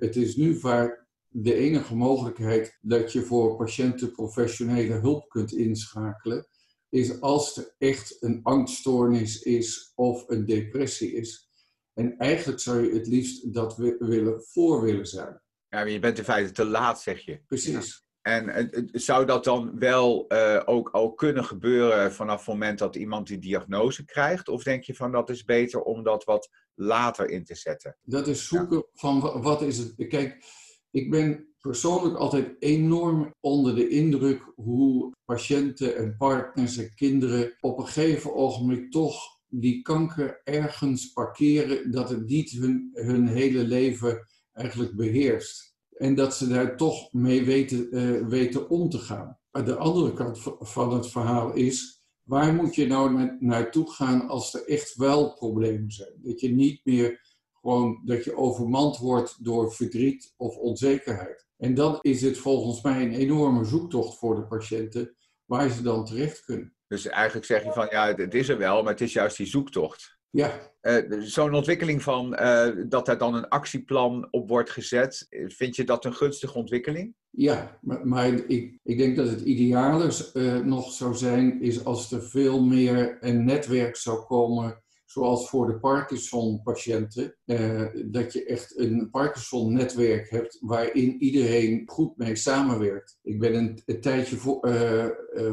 het 0.00 0.16
is 0.16 0.36
nu 0.36 0.58
vaak 0.58 1.06
de 1.28 1.54
enige 1.54 1.96
mogelijkheid 1.96 2.78
dat 2.80 3.12
je 3.12 3.22
voor 3.22 3.56
patiënten 3.56 4.12
professionele 4.12 4.94
hulp 4.94 5.28
kunt 5.28 5.52
inschakelen. 5.52 6.46
Is 6.88 7.20
als 7.20 7.56
er 7.56 7.74
echt 7.78 8.16
een 8.20 8.40
angststoornis 8.42 9.42
is 9.42 9.92
of 9.94 10.28
een 10.28 10.46
depressie 10.46 11.12
is. 11.12 11.48
En 11.94 12.16
eigenlijk 12.16 12.60
zou 12.60 12.86
je 12.86 12.98
het 12.98 13.06
liefst 13.06 13.54
dat 13.54 13.76
we 13.76 13.96
willen 13.98 14.42
voor 14.42 14.82
willen 14.82 15.06
zijn. 15.06 15.42
Ja, 15.74 15.84
je 15.84 15.98
bent 15.98 16.18
in 16.18 16.24
feite 16.24 16.52
te 16.52 16.64
laat, 16.64 17.00
zeg 17.00 17.20
je. 17.20 17.40
Precies. 17.46 18.02
En 18.22 18.70
zou 18.92 19.26
dat 19.26 19.44
dan 19.44 19.78
wel 19.78 20.24
uh, 20.28 20.62
ook 20.64 20.88
al 20.88 21.12
kunnen 21.12 21.44
gebeuren 21.44 22.12
vanaf 22.12 22.36
het 22.36 22.46
moment 22.46 22.78
dat 22.78 22.96
iemand 22.96 23.26
die 23.26 23.38
diagnose 23.38 24.04
krijgt? 24.04 24.48
Of 24.48 24.62
denk 24.62 24.82
je 24.82 24.94
van 24.94 25.12
dat 25.12 25.30
is 25.30 25.44
beter 25.44 25.82
om 25.82 26.02
dat 26.02 26.24
wat 26.24 26.50
later 26.74 27.28
in 27.28 27.44
te 27.44 27.54
zetten? 27.54 27.96
Dat 28.02 28.28
is 28.28 28.48
zoeken 28.48 28.76
ja. 28.76 28.84
van 28.92 29.42
wat 29.42 29.62
is 29.62 29.78
het. 29.78 29.94
Kijk, 30.08 30.44
ik 30.90 31.10
ben 31.10 31.54
persoonlijk 31.60 32.16
altijd 32.16 32.56
enorm 32.58 33.34
onder 33.40 33.74
de 33.74 33.88
indruk 33.88 34.52
hoe 34.54 35.12
patiënten 35.24 35.96
en 35.96 36.16
partners 36.16 36.76
en 36.76 36.94
kinderen 36.94 37.56
op 37.60 37.78
een 37.78 37.86
gegeven 37.86 38.34
ogenblik 38.34 38.90
toch 38.90 39.16
die 39.48 39.82
kanker 39.82 40.40
ergens 40.44 41.12
parkeren 41.12 41.90
dat 41.90 42.08
het 42.08 42.26
niet 42.26 42.50
hun, 42.50 42.90
hun 42.92 43.28
hele 43.28 43.64
leven 43.64 44.26
eigenlijk 44.54 44.96
beheerst. 44.96 45.74
En 45.96 46.14
dat 46.14 46.34
ze 46.36 46.48
daar 46.48 46.76
toch 46.76 47.12
mee 47.12 47.44
weten, 47.44 47.86
uh, 47.90 48.26
weten 48.26 48.68
om 48.70 48.88
te 48.88 48.98
gaan. 48.98 49.38
Maar 49.50 49.64
de 49.64 49.76
andere 49.76 50.12
kant 50.12 50.38
van 50.60 50.92
het 50.92 51.06
verhaal 51.06 51.52
is, 51.52 52.02
waar 52.22 52.54
moet 52.54 52.74
je 52.74 52.86
nou 52.86 53.36
naartoe 53.40 53.90
gaan 53.90 54.28
als 54.28 54.54
er 54.54 54.66
echt 54.66 54.94
wel 54.94 55.34
problemen 55.34 55.90
zijn? 55.90 56.12
Dat 56.22 56.40
je 56.40 56.48
niet 56.48 56.80
meer 56.84 57.20
gewoon, 57.52 58.02
dat 58.04 58.24
je 58.24 58.36
overmand 58.36 58.98
wordt 58.98 59.44
door 59.44 59.72
verdriet 59.72 60.34
of 60.36 60.56
onzekerheid. 60.56 61.46
En 61.56 61.74
dan 61.74 61.98
is 62.00 62.22
het 62.22 62.38
volgens 62.38 62.82
mij 62.82 63.02
een 63.02 63.12
enorme 63.12 63.64
zoektocht 63.64 64.18
voor 64.18 64.34
de 64.34 64.46
patiënten 64.46 65.16
waar 65.44 65.70
ze 65.70 65.82
dan 65.82 66.04
terecht 66.04 66.44
kunnen. 66.44 66.74
Dus 66.86 67.06
eigenlijk 67.06 67.46
zeg 67.46 67.64
je 67.64 67.72
van, 67.72 67.86
ja, 67.90 68.14
het 68.14 68.34
is 68.34 68.48
er 68.48 68.58
wel, 68.58 68.82
maar 68.82 68.92
het 68.92 69.00
is 69.00 69.12
juist 69.12 69.36
die 69.36 69.46
zoektocht. 69.46 70.13
Ja. 70.34 70.72
Uh, 70.82 71.20
Zo'n 71.20 71.54
ontwikkeling 71.54 72.02
van 72.02 72.36
uh, 72.40 72.68
dat 72.88 73.08
er 73.08 73.18
dan 73.18 73.34
een 73.34 73.48
actieplan 73.48 74.28
op 74.30 74.48
wordt 74.48 74.70
gezet, 74.70 75.26
vind 75.46 75.76
je 75.76 75.84
dat 75.84 76.04
een 76.04 76.14
gunstige 76.14 76.58
ontwikkeling? 76.58 77.14
Ja, 77.30 77.78
maar, 77.80 78.06
maar 78.06 78.32
ik, 78.46 78.78
ik 78.82 78.98
denk 78.98 79.16
dat 79.16 79.28
het 79.28 79.40
ideale 79.40 80.10
uh, 80.34 80.58
nog 80.58 80.92
zou 80.92 81.14
zijn, 81.14 81.62
is 81.62 81.84
als 81.84 82.12
er 82.12 82.22
veel 82.22 82.64
meer 82.64 83.16
een 83.20 83.44
netwerk 83.44 83.96
zou 83.96 84.24
komen, 84.24 84.82
zoals 85.04 85.48
voor 85.48 85.66
de 85.66 85.78
Parkinson-patiënten, 85.78 87.36
dat 88.06 88.32
je 88.32 88.44
echt 88.46 88.78
een 88.78 89.08
Parkinson-netwerk 89.10 90.30
hebt 90.30 90.58
waarin 90.60 91.22
iedereen 91.22 91.82
goed 91.86 92.16
mee 92.16 92.36
samenwerkt. 92.36 93.18
Ik 93.22 93.38
ben 93.38 93.54
een, 93.54 93.82
een 93.86 94.00
tijdje 94.00 94.36
voor, 94.36 94.68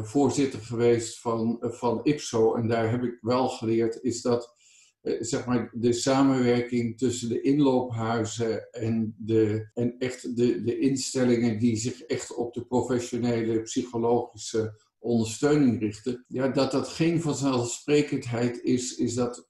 voorzitter 0.02 0.60
geweest 0.60 1.20
van, 1.20 1.56
van 1.60 2.00
IPSO 2.02 2.54
en 2.54 2.68
daar 2.68 2.90
heb 2.90 3.02
ik 3.02 3.18
wel 3.20 3.48
geleerd, 3.48 3.98
is 4.02 4.22
dat 4.22 4.54
zeg 5.02 5.46
maar, 5.46 5.70
de 5.72 5.92
samenwerking 5.92 6.98
tussen 6.98 7.28
de 7.28 7.40
inloophuizen 7.40 8.70
en, 8.70 9.14
de, 9.18 9.70
en 9.74 9.94
echt 9.98 10.36
de, 10.36 10.62
de 10.62 10.78
instellingen 10.78 11.58
die 11.58 11.76
zich 11.76 12.02
echt 12.02 12.34
op 12.34 12.54
de 12.54 12.64
professionele 12.64 13.62
psychologische 13.62 14.80
ondersteuning 14.98 15.80
richten, 15.80 16.24
ja, 16.28 16.48
dat 16.48 16.70
dat 16.70 16.88
geen 16.88 17.20
vanzelfsprekendheid 17.20 18.62
is, 18.62 18.96
is 18.96 19.14
dat, 19.14 19.46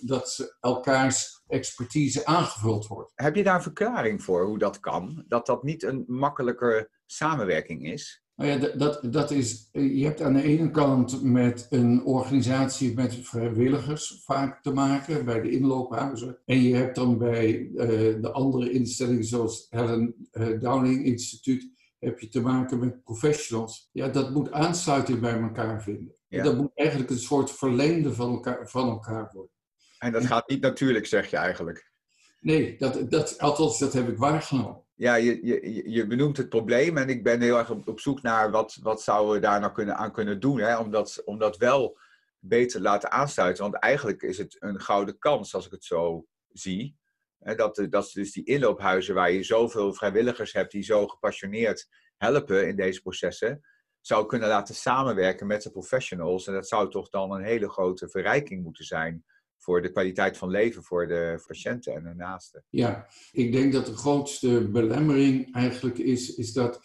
dat 0.00 0.56
elkaars 0.60 1.42
expertise 1.46 2.26
aangevuld 2.26 2.86
wordt. 2.86 3.12
Heb 3.14 3.36
je 3.36 3.42
daar 3.42 3.54
een 3.54 3.62
verklaring 3.62 4.22
voor 4.22 4.44
hoe 4.46 4.58
dat 4.58 4.80
kan? 4.80 5.24
Dat 5.28 5.46
dat 5.46 5.62
niet 5.62 5.82
een 5.82 6.04
makkelijke 6.06 6.90
samenwerking 7.06 7.92
is? 7.92 8.24
Nou 8.36 8.50
ja, 8.50 8.76
dat, 8.76 9.12
dat 9.12 9.30
is, 9.30 9.68
je 9.72 10.04
hebt 10.04 10.22
aan 10.22 10.32
de 10.32 10.42
ene 10.42 10.70
kant 10.70 11.22
met 11.22 11.66
een 11.70 12.04
organisatie 12.04 12.94
met 12.94 13.14
vrijwilligers 13.14 14.22
vaak 14.24 14.62
te 14.62 14.72
maken 14.72 15.24
bij 15.24 15.40
de 15.40 15.50
inloophuizen. 15.50 16.38
En 16.44 16.62
je 16.62 16.74
hebt 16.74 16.94
dan 16.94 17.18
bij 17.18 17.58
uh, 17.58 17.78
de 18.22 18.30
andere 18.32 18.70
instellingen 18.70 19.24
zoals 19.24 19.66
Helen 19.70 20.28
uh, 20.32 20.60
Downing 20.60 21.04
Instituut 21.04 21.70
heb 21.98 22.20
je 22.20 22.28
te 22.28 22.40
maken 22.40 22.78
met 22.78 23.04
professionals. 23.04 23.88
Ja, 23.92 24.08
dat 24.08 24.30
moet 24.30 24.52
aansluiting 24.52 25.20
bij 25.20 25.40
elkaar 25.40 25.82
vinden. 25.82 26.14
Ja. 26.28 26.42
Dat 26.42 26.56
moet 26.56 26.70
eigenlijk 26.74 27.10
een 27.10 27.18
soort 27.18 27.50
verlengde 27.50 28.14
van 28.14 28.30
elkaar, 28.30 28.68
van 28.68 28.88
elkaar 28.88 29.30
worden. 29.32 29.52
En 29.98 30.12
dat 30.12 30.22
en, 30.22 30.28
gaat 30.28 30.48
niet 30.48 30.60
natuurlijk, 30.60 31.06
zeg 31.06 31.30
je 31.30 31.36
eigenlijk. 31.36 31.92
Nee, 32.40 32.78
dat, 32.78 33.10
dat, 33.10 33.38
althans, 33.38 33.78
dat 33.78 33.92
heb 33.92 34.08
ik 34.08 34.18
waargenomen 34.18 34.85
ja, 34.96 35.14
je, 35.14 35.46
je, 35.46 35.90
je 35.90 36.06
benoemt 36.06 36.36
het 36.36 36.48
probleem 36.48 36.96
en 36.96 37.08
ik 37.08 37.22
ben 37.22 37.40
heel 37.40 37.58
erg 37.58 37.70
op, 37.70 37.88
op 37.88 38.00
zoek 38.00 38.22
naar 38.22 38.50
wat, 38.50 38.78
wat 38.82 39.02
zouden 39.02 39.34
we 39.34 39.40
daar 39.40 39.60
nou 39.60 39.72
kunnen, 39.72 39.96
aan 39.96 40.12
kunnen 40.12 40.40
doen. 40.40 40.58
Hè? 40.58 40.78
Om, 40.78 40.90
dat, 40.90 41.22
om 41.24 41.38
dat 41.38 41.56
wel 41.56 41.98
beter 42.38 42.76
te 42.76 42.80
laten 42.80 43.10
aansluiten. 43.10 43.62
Want 43.62 43.74
eigenlijk 43.74 44.22
is 44.22 44.38
het 44.38 44.56
een 44.58 44.80
gouden 44.80 45.18
kans, 45.18 45.54
als 45.54 45.66
ik 45.66 45.70
het 45.70 45.84
zo 45.84 46.26
zie. 46.52 46.96
Dat, 47.38 47.86
dat 47.90 48.04
is 48.04 48.12
dus 48.12 48.32
die 48.32 48.44
inloophuizen 48.44 49.14
waar 49.14 49.32
je 49.32 49.42
zoveel 49.42 49.94
vrijwilligers 49.94 50.52
hebt 50.52 50.72
die 50.72 50.82
zo 50.82 51.06
gepassioneerd 51.06 51.88
helpen 52.16 52.68
in 52.68 52.76
deze 52.76 53.02
processen, 53.02 53.60
zou 54.00 54.26
kunnen 54.26 54.48
laten 54.48 54.74
samenwerken 54.74 55.46
met 55.46 55.62
de 55.62 55.70
professionals. 55.70 56.46
En 56.46 56.52
dat 56.52 56.68
zou 56.68 56.90
toch 56.90 57.08
dan 57.08 57.32
een 57.32 57.44
hele 57.44 57.68
grote 57.68 58.08
verrijking 58.08 58.62
moeten 58.62 58.84
zijn 58.84 59.24
voor 59.58 59.82
de 59.82 59.92
kwaliteit 59.92 60.36
van 60.36 60.50
leven 60.50 60.82
voor 60.82 61.06
de 61.06 61.42
patiënten 61.46 61.94
en 61.94 62.04
hun 62.04 62.16
naasten. 62.16 62.64
Ja, 62.70 63.06
ik 63.32 63.52
denk 63.52 63.72
dat 63.72 63.86
de 63.86 63.96
grootste 63.96 64.68
belemmering 64.70 65.54
eigenlijk 65.54 65.98
is, 65.98 66.34
is 66.34 66.52
dat 66.52 66.80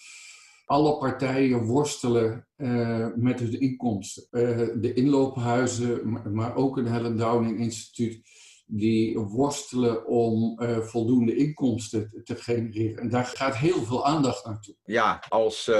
alle 0.65 0.97
partijen 0.97 1.63
worstelen 1.63 2.47
uh, 2.57 3.07
met 3.15 3.39
hun 3.39 3.59
inkomsten. 3.59 4.27
Uh, 4.31 4.81
de 4.81 4.93
inloophuizen, 4.93 6.19
maar 6.33 6.55
ook 6.55 6.77
een 6.77 6.87
Helen 6.87 7.17
Downing 7.17 7.59
Instituut, 7.59 8.21
die 8.65 9.19
worstelen 9.19 10.07
om 10.07 10.61
uh, 10.61 10.79
voldoende 10.79 11.35
inkomsten 11.35 12.21
te 12.23 12.35
genereren. 12.35 12.97
En 12.97 13.09
daar 13.09 13.25
gaat 13.25 13.55
heel 13.55 13.83
veel 13.83 14.05
aandacht 14.05 14.45
naartoe. 14.45 14.75
Ja, 14.83 15.23
als 15.29 15.71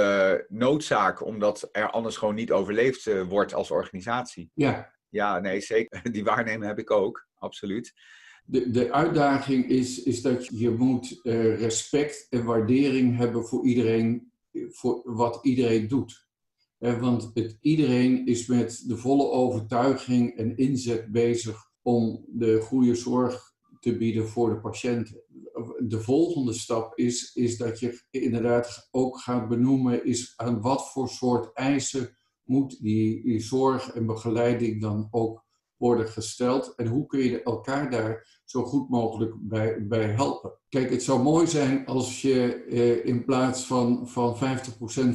noodzaak, 0.48 1.26
omdat 1.26 1.68
er 1.72 1.90
anders 1.90 2.16
gewoon 2.16 2.34
niet 2.34 2.52
overleefd 2.52 3.24
wordt 3.28 3.54
als 3.54 3.70
organisatie. 3.70 4.50
Ja. 4.54 4.92
Ja, 5.12 5.38
nee, 5.38 5.60
zeker. 5.60 6.02
Die 6.12 6.24
waarneming 6.24 6.64
heb 6.64 6.78
ik 6.78 6.90
ook, 6.90 7.28
absoluut. 7.34 7.92
De, 8.44 8.70
de 8.70 8.92
uitdaging 8.92 9.68
is, 9.68 10.02
is 10.02 10.22
dat 10.22 10.46
je 10.46 10.70
moet 10.70 11.20
respect 11.22 12.26
en 12.30 12.44
waardering 12.44 13.16
hebben 13.16 13.44
voor 13.44 13.66
iedereen 13.66 14.32
voor 14.68 15.02
wat 15.04 15.38
iedereen 15.42 15.88
doet. 15.88 16.26
Want 16.78 17.30
het, 17.34 17.58
iedereen 17.60 18.26
is 18.26 18.46
met 18.46 18.84
de 18.86 18.96
volle 18.96 19.30
overtuiging 19.30 20.36
en 20.36 20.56
inzet 20.56 21.12
bezig 21.12 21.70
om 21.82 22.24
de 22.28 22.60
goede 22.60 22.94
zorg 22.94 23.52
te 23.80 23.96
bieden 23.96 24.28
voor 24.28 24.50
de 24.50 24.60
patiënten. 24.60 25.22
De 25.78 26.00
volgende 26.00 26.52
stap 26.52 26.98
is, 26.98 27.34
is 27.34 27.56
dat 27.56 27.80
je 27.80 28.02
inderdaad 28.10 28.88
ook 28.90 29.20
gaat 29.20 29.48
benoemen 29.48 30.04
is 30.04 30.32
aan 30.36 30.60
wat 30.60 30.92
voor 30.92 31.08
soort 31.08 31.52
eisen 31.54 32.16
moet 32.52 32.82
die, 32.82 33.24
die 33.24 33.40
zorg 33.40 33.90
en 33.90 34.06
begeleiding 34.06 34.80
dan 34.80 35.08
ook 35.10 35.44
worden 35.76 36.08
gesteld 36.08 36.74
en 36.76 36.86
hoe 36.86 37.06
kun 37.06 37.20
je 37.20 37.42
elkaar 37.42 37.90
daar 37.90 38.40
zo 38.44 38.62
goed 38.62 38.88
mogelijk 38.88 39.34
bij, 39.38 39.86
bij 39.86 40.04
helpen. 40.04 40.58
Kijk, 40.68 40.90
het 40.90 41.02
zou 41.02 41.22
mooi 41.22 41.46
zijn 41.46 41.86
als 41.86 42.22
je 42.22 42.54
eh, 42.54 43.06
in 43.06 43.24
plaats 43.24 43.66
van, 43.66 44.08
van 44.08 44.36
50% 44.36 44.38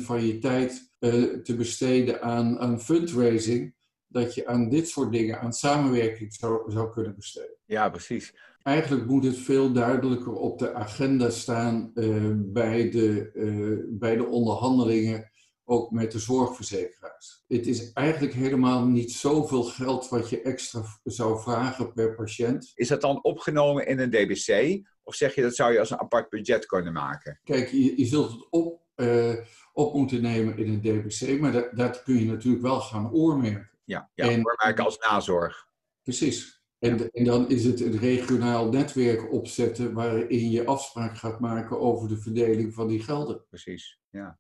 van 0.02 0.26
je 0.26 0.40
tijd 0.40 0.94
eh, 1.00 1.12
te 1.24 1.56
besteden 1.56 2.22
aan, 2.22 2.60
aan 2.60 2.82
fundraising, 2.82 3.76
dat 4.08 4.36
je 4.36 4.48
aan 4.48 4.70
dit 4.70 4.88
soort 4.88 5.12
dingen, 5.12 5.40
aan 5.40 5.54
samenwerking 5.54 6.34
zou, 6.34 6.72
zou 6.72 6.92
kunnen 6.92 7.16
besteden. 7.16 7.58
Ja, 7.66 7.90
precies. 7.90 8.36
Eigenlijk 8.62 9.08
moet 9.08 9.24
het 9.24 9.38
veel 9.38 9.72
duidelijker 9.72 10.34
op 10.34 10.60
de 10.60 10.74
agenda 10.74 11.30
staan 11.30 11.92
uh, 11.94 12.32
bij, 12.36 12.90
de, 12.90 13.32
uh, 13.34 13.98
bij 14.00 14.16
de 14.16 14.26
onderhandelingen 14.26 15.32
ook 15.70 15.92
met 15.92 16.12
de 16.12 16.20
zorgverzekeraars. 16.20 17.44
Het 17.48 17.68
is 17.68 17.94
eigenlijk 17.94 18.34
helemaal 18.34 18.86
niet 18.86 19.12
zoveel 19.12 19.64
geld 19.64 20.10
wat 20.10 20.30
je 20.30 20.42
extra 20.42 20.84
zou 21.04 21.42
vragen 21.42 21.94
per 21.94 22.16
patiënt. 22.16 22.72
Is 22.76 22.88
dat 22.88 23.02
dan 23.02 23.24
opgenomen 23.24 23.88
in 23.88 24.00
een 24.00 24.10
DBC? 24.10 24.82
Of 25.04 25.16
zeg 25.16 25.36
je 25.36 25.42
dat 25.42 25.56
zou 25.56 25.74
je 25.74 25.80
als 25.80 25.90
een 25.90 26.00
apart 26.00 26.30
budget 26.30 26.66
kunnen 26.66 26.94
maken? 26.94 27.40
Kijk, 27.44 27.70
je, 27.70 27.98
je 27.98 28.06
zult 28.06 28.32
het 28.32 28.48
op, 28.50 28.82
uh, 28.96 29.34
op 29.74 29.94
moeten 29.94 30.22
nemen 30.22 30.58
in 30.58 30.70
een 30.70 30.82
DBC, 30.82 31.40
maar 31.40 31.52
dat, 31.52 31.76
dat 31.76 32.04
kun 32.04 32.20
je 32.20 32.26
natuurlijk 32.26 32.64
wel 32.64 32.80
gaan 32.80 33.12
oormerken. 33.12 33.72
Ja, 33.84 34.10
ja 34.14 34.30
en, 34.30 34.46
oormerken 34.46 34.86
als 34.86 34.98
nazorg. 34.98 35.68
Precies. 36.04 36.62
En, 36.80 37.12
en, 37.12 37.24
dan 37.24 37.50
is 37.50 37.64
het 37.66 37.82
een 37.82 37.98
regionaal 37.98 38.70
netwerk 38.70 39.34
opzetten 39.34 39.94
waarin 39.94 40.52
je 40.52 40.66
afspraak 40.66 41.18
gaat 41.18 41.40
maken 41.40 41.80
over 41.80 42.08
de 42.08 42.18
verdeling 42.18 42.74
van 42.74 42.88
die 42.88 43.04
gelden. 43.04 43.46
Precies, 43.50 44.00
ja. 44.10 44.40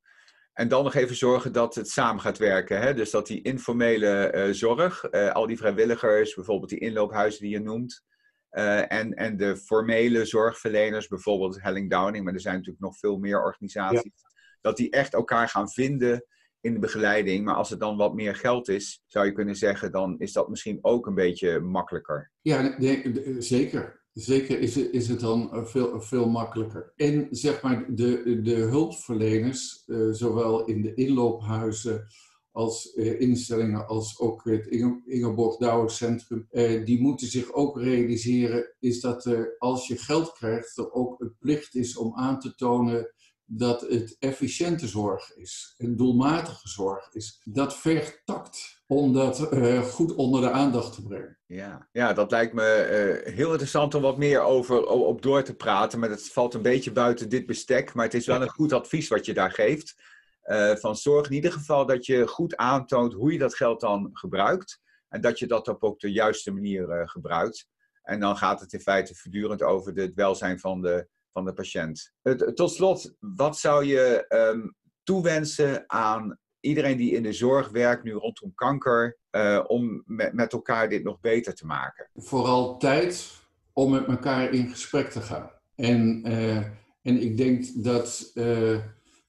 En 0.57 0.67
dan 0.67 0.83
nog 0.83 0.95
even 0.95 1.15
zorgen 1.15 1.51
dat 1.51 1.75
het 1.75 1.89
samen 1.89 2.21
gaat 2.21 2.37
werken. 2.37 2.79
Hè? 2.79 2.93
Dus 2.93 3.11
dat 3.11 3.27
die 3.27 3.41
informele 3.41 4.33
uh, 4.35 4.53
zorg, 4.53 5.11
uh, 5.11 5.31
al 5.31 5.47
die 5.47 5.57
vrijwilligers, 5.57 6.35
bijvoorbeeld 6.35 6.69
die 6.69 6.79
inloophuizen 6.79 7.41
die 7.41 7.49
je 7.49 7.59
noemt, 7.59 8.03
uh, 8.51 8.91
en, 8.91 9.13
en 9.13 9.37
de 9.37 9.57
formele 9.57 10.25
zorgverleners, 10.25 11.07
bijvoorbeeld 11.07 11.61
Helling 11.61 11.89
Downing, 11.89 12.23
maar 12.23 12.33
er 12.33 12.39
zijn 12.39 12.55
natuurlijk 12.55 12.83
nog 12.83 12.97
veel 12.97 13.17
meer 13.17 13.43
organisaties, 13.43 14.11
ja. 14.15 14.29
dat 14.61 14.77
die 14.77 14.89
echt 14.89 15.13
elkaar 15.13 15.49
gaan 15.49 15.69
vinden 15.69 16.25
in 16.61 16.73
de 16.73 16.79
begeleiding. 16.79 17.45
Maar 17.45 17.55
als 17.55 17.69
het 17.69 17.79
dan 17.79 17.97
wat 17.97 18.13
meer 18.13 18.35
geld 18.35 18.69
is, 18.69 19.03
zou 19.05 19.25
je 19.25 19.31
kunnen 19.31 19.55
zeggen, 19.55 19.91
dan 19.91 20.19
is 20.19 20.33
dat 20.33 20.49
misschien 20.49 20.79
ook 20.81 21.05
een 21.05 21.15
beetje 21.15 21.59
makkelijker. 21.59 22.31
Ja, 22.41 22.75
nee, 22.77 23.25
zeker. 23.39 24.05
Zeker 24.17 24.60
is 24.60 24.75
het, 24.75 24.91
is 24.91 25.08
het 25.08 25.19
dan 25.19 25.67
veel, 25.67 26.01
veel 26.01 26.30
makkelijker. 26.30 26.93
En 26.95 27.27
zeg 27.32 27.62
maar, 27.62 27.95
de, 27.95 28.41
de 28.41 28.56
hulpverleners, 28.56 29.84
uh, 29.88 30.12
zowel 30.12 30.65
in 30.65 30.82
de 30.82 30.93
inloophuizen 30.93 32.08
als 32.51 32.93
uh, 32.95 33.21
instellingen, 33.21 33.88
als 33.88 34.19
ook 34.19 34.43
het 34.43 34.67
Inge, 34.67 35.01
Ingeborg 35.06 35.91
Centrum, 35.91 36.47
die 36.86 37.01
moeten 37.01 37.27
zich 37.27 37.53
ook 37.53 37.80
realiseren, 37.80 38.75
is 38.80 39.01
dat 39.01 39.25
er, 39.25 39.56
als 39.58 39.88
je 39.88 39.97
geld 39.97 40.32
krijgt, 40.32 40.77
er 40.77 40.91
ook 40.91 41.21
een 41.21 41.36
plicht 41.39 41.75
is 41.75 41.97
om 41.97 42.15
aan 42.15 42.39
te 42.39 42.56
tonen 42.56 43.13
dat 43.49 43.81
het 43.81 44.15
efficiënte 44.19 44.88
zorg 44.88 45.36
is 45.36 45.73
en 45.77 45.95
doelmatige 45.95 46.67
zorg 46.67 47.13
is. 47.13 47.41
Dat 47.43 47.77
vergt 47.77 48.21
tact 48.25 48.81
om 48.88 49.13
dat 49.13 49.53
uh, 49.53 49.81
goed 49.81 50.15
onder 50.15 50.41
de 50.41 50.51
aandacht 50.51 50.93
te 50.93 51.03
brengen. 51.03 51.38
Ja, 51.45 51.88
ja 51.91 52.13
dat 52.13 52.31
lijkt 52.31 52.53
me 52.53 53.21
uh, 53.25 53.33
heel 53.33 53.51
interessant 53.51 53.95
om 53.95 54.01
wat 54.01 54.17
meer 54.17 54.41
over 54.41 54.86
op 54.86 55.21
door 55.21 55.43
te 55.43 55.55
praten. 55.55 55.99
Maar 55.99 56.10
het 56.10 56.31
valt 56.31 56.53
een 56.53 56.62
beetje 56.62 56.91
buiten 56.91 57.29
dit 57.29 57.45
bestek. 57.45 57.93
Maar 57.93 58.05
het 58.05 58.13
is 58.13 58.25
wel 58.25 58.41
een 58.41 58.49
goed 58.49 58.73
advies 58.73 59.07
wat 59.07 59.25
je 59.25 59.33
daar 59.33 59.51
geeft. 59.51 59.95
Uh, 60.43 60.75
van 60.75 60.95
zorg 60.95 61.27
in 61.29 61.36
ieder 61.36 61.51
geval 61.51 61.86
dat 61.86 62.05
je 62.05 62.27
goed 62.27 62.55
aantoont 62.55 63.13
hoe 63.13 63.31
je 63.31 63.39
dat 63.39 63.55
geld 63.55 63.81
dan 63.81 64.10
gebruikt. 64.13 64.81
En 65.10 65.21
dat 65.21 65.39
je 65.39 65.47
dat 65.47 65.67
op 65.67 65.83
ook 65.83 65.99
de 65.99 66.12
juiste 66.12 66.51
manier 66.51 67.10
gebruikt. 67.10 67.67
En 68.03 68.19
dan 68.19 68.38
gaat 68.38 68.60
het 68.60 68.73
in 68.73 68.79
feite 68.79 69.15
voortdurend 69.15 69.62
over 69.62 69.93
het 69.93 70.13
welzijn 70.13 70.60
van 70.60 70.81
de, 70.81 71.07
van 71.38 71.45
de 71.45 71.54
patiënt. 71.54 72.13
tot 72.54 72.71
slot, 72.71 73.15
wat 73.19 73.58
zou 73.58 73.86
je 73.86 74.26
um, 74.30 74.76
toewensen 75.04 75.84
aan 75.89 76.38
iedereen 76.60 76.97
die 76.97 77.12
in 77.12 77.23
de 77.23 77.34
zorg 77.34 77.69
werkt, 77.69 78.04
nu 78.04 78.12
rondom 78.12 78.54
kanker, 78.56 79.17
uh, 79.32 79.63
om 79.67 80.04
met, 80.06 80.54
elkaar 80.54 80.89
dit 80.89 81.04
nog 81.04 81.19
beter 81.19 81.54
te 81.54 81.65
maken? 81.65 82.10
Vooral 82.13 82.78
tijd 82.78 83.36
om 83.73 83.91
met 83.91 84.06
elkaar 84.06 84.54
in 84.54 84.69
gesprek 84.69 85.10
te 85.10 85.21
gaan. 85.21 85.52
En, 85.76 86.32
uh, 86.32 86.58
en 87.02 87.21
ik 87.21 87.38
denk 87.38 87.84
dat 87.84 88.32
uh, 88.34 88.80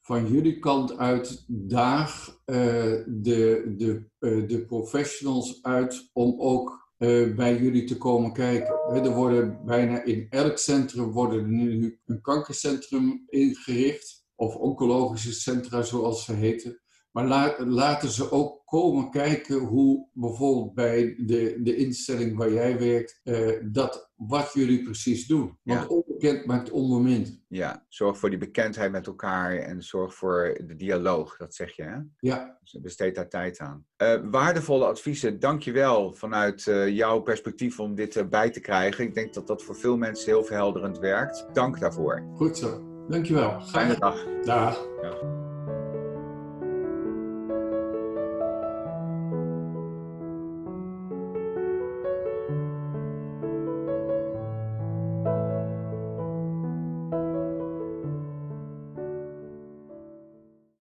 van 0.01 0.27
jullie 0.27 0.59
kant 0.59 0.99
uit 0.99 1.45
daag 1.47 2.37
de, 2.45 3.75
de, 3.77 4.05
de 4.47 4.65
professionals 4.67 5.63
uit 5.63 6.11
om 6.13 6.41
ook 6.41 6.88
bij 7.37 7.59
jullie 7.61 7.85
te 7.85 7.97
komen 7.97 8.33
kijken. 8.33 8.75
Er 9.05 9.15
worden 9.15 9.65
bijna 9.65 10.03
in 10.03 10.27
elk 10.31 10.59
centrum 10.59 11.13
worden 11.13 11.51
nu 11.51 11.99
een 12.07 12.21
kankercentrum 12.21 13.25
ingericht. 13.29 14.27
Of 14.35 14.55
oncologische 14.55 15.33
centra 15.33 15.83
zoals 15.83 16.25
ze 16.25 16.33
heten. 16.33 16.81
Maar 17.11 17.27
la, 17.27 17.65
laten 17.65 18.09
ze 18.09 18.31
ook 18.31 18.63
komen 18.65 19.11
kijken 19.11 19.59
hoe 19.59 20.09
bijvoorbeeld 20.13 20.75
bij 20.75 21.15
de, 21.27 21.59
de 21.63 21.77
instelling 21.77 22.37
waar 22.37 22.53
jij 22.53 22.79
werkt, 22.79 23.21
uh, 23.25 23.51
dat 23.65 24.11
wat 24.17 24.51
jullie 24.53 24.83
precies 24.83 25.27
doen. 25.27 25.59
Want 25.63 25.81
ja. 25.81 25.87
onbekend 25.87 26.47
maakt 26.47 26.71
onbemind. 26.71 27.41
Ja, 27.49 27.85
zorg 27.89 28.19
voor 28.19 28.31
die 28.31 28.39
bekendheid 28.39 28.93
met 28.93 29.07
elkaar 29.07 29.57
en 29.57 29.83
zorg 29.83 30.15
voor 30.15 30.61
de 30.67 30.77
dialoog, 30.77 31.37
dat 31.37 31.55
zeg 31.55 31.77
je 31.77 31.83
hè? 31.83 31.97
Ja. 32.19 32.59
Dus 32.61 32.81
besteed 32.81 33.15
daar 33.15 33.29
tijd 33.29 33.59
aan. 33.59 33.85
Uh, 34.03 34.15
waardevolle 34.31 34.85
adviezen, 34.85 35.41
dankjewel 35.41 36.13
vanuit 36.13 36.67
uh, 36.67 36.89
jouw 36.89 37.21
perspectief 37.21 37.81
om 37.81 37.95
dit 37.95 38.31
bij 38.31 38.51
te 38.51 38.61
krijgen. 38.61 39.05
Ik 39.05 39.15
denk 39.15 39.35
dat 39.35 39.47
dat 39.47 39.63
voor 39.63 39.77
veel 39.77 39.97
mensen 39.97 40.27
heel 40.27 40.45
verhelderend 40.45 40.99
werkt. 40.99 41.47
Dank 41.53 41.81
daarvoor. 41.81 42.29
Goed 42.35 42.59
zo, 42.59 43.05
dankjewel. 43.09 43.61
Fijne 43.61 43.99
dag. 43.99 44.25
Dag. 44.43 44.89
Ja. 45.03 45.38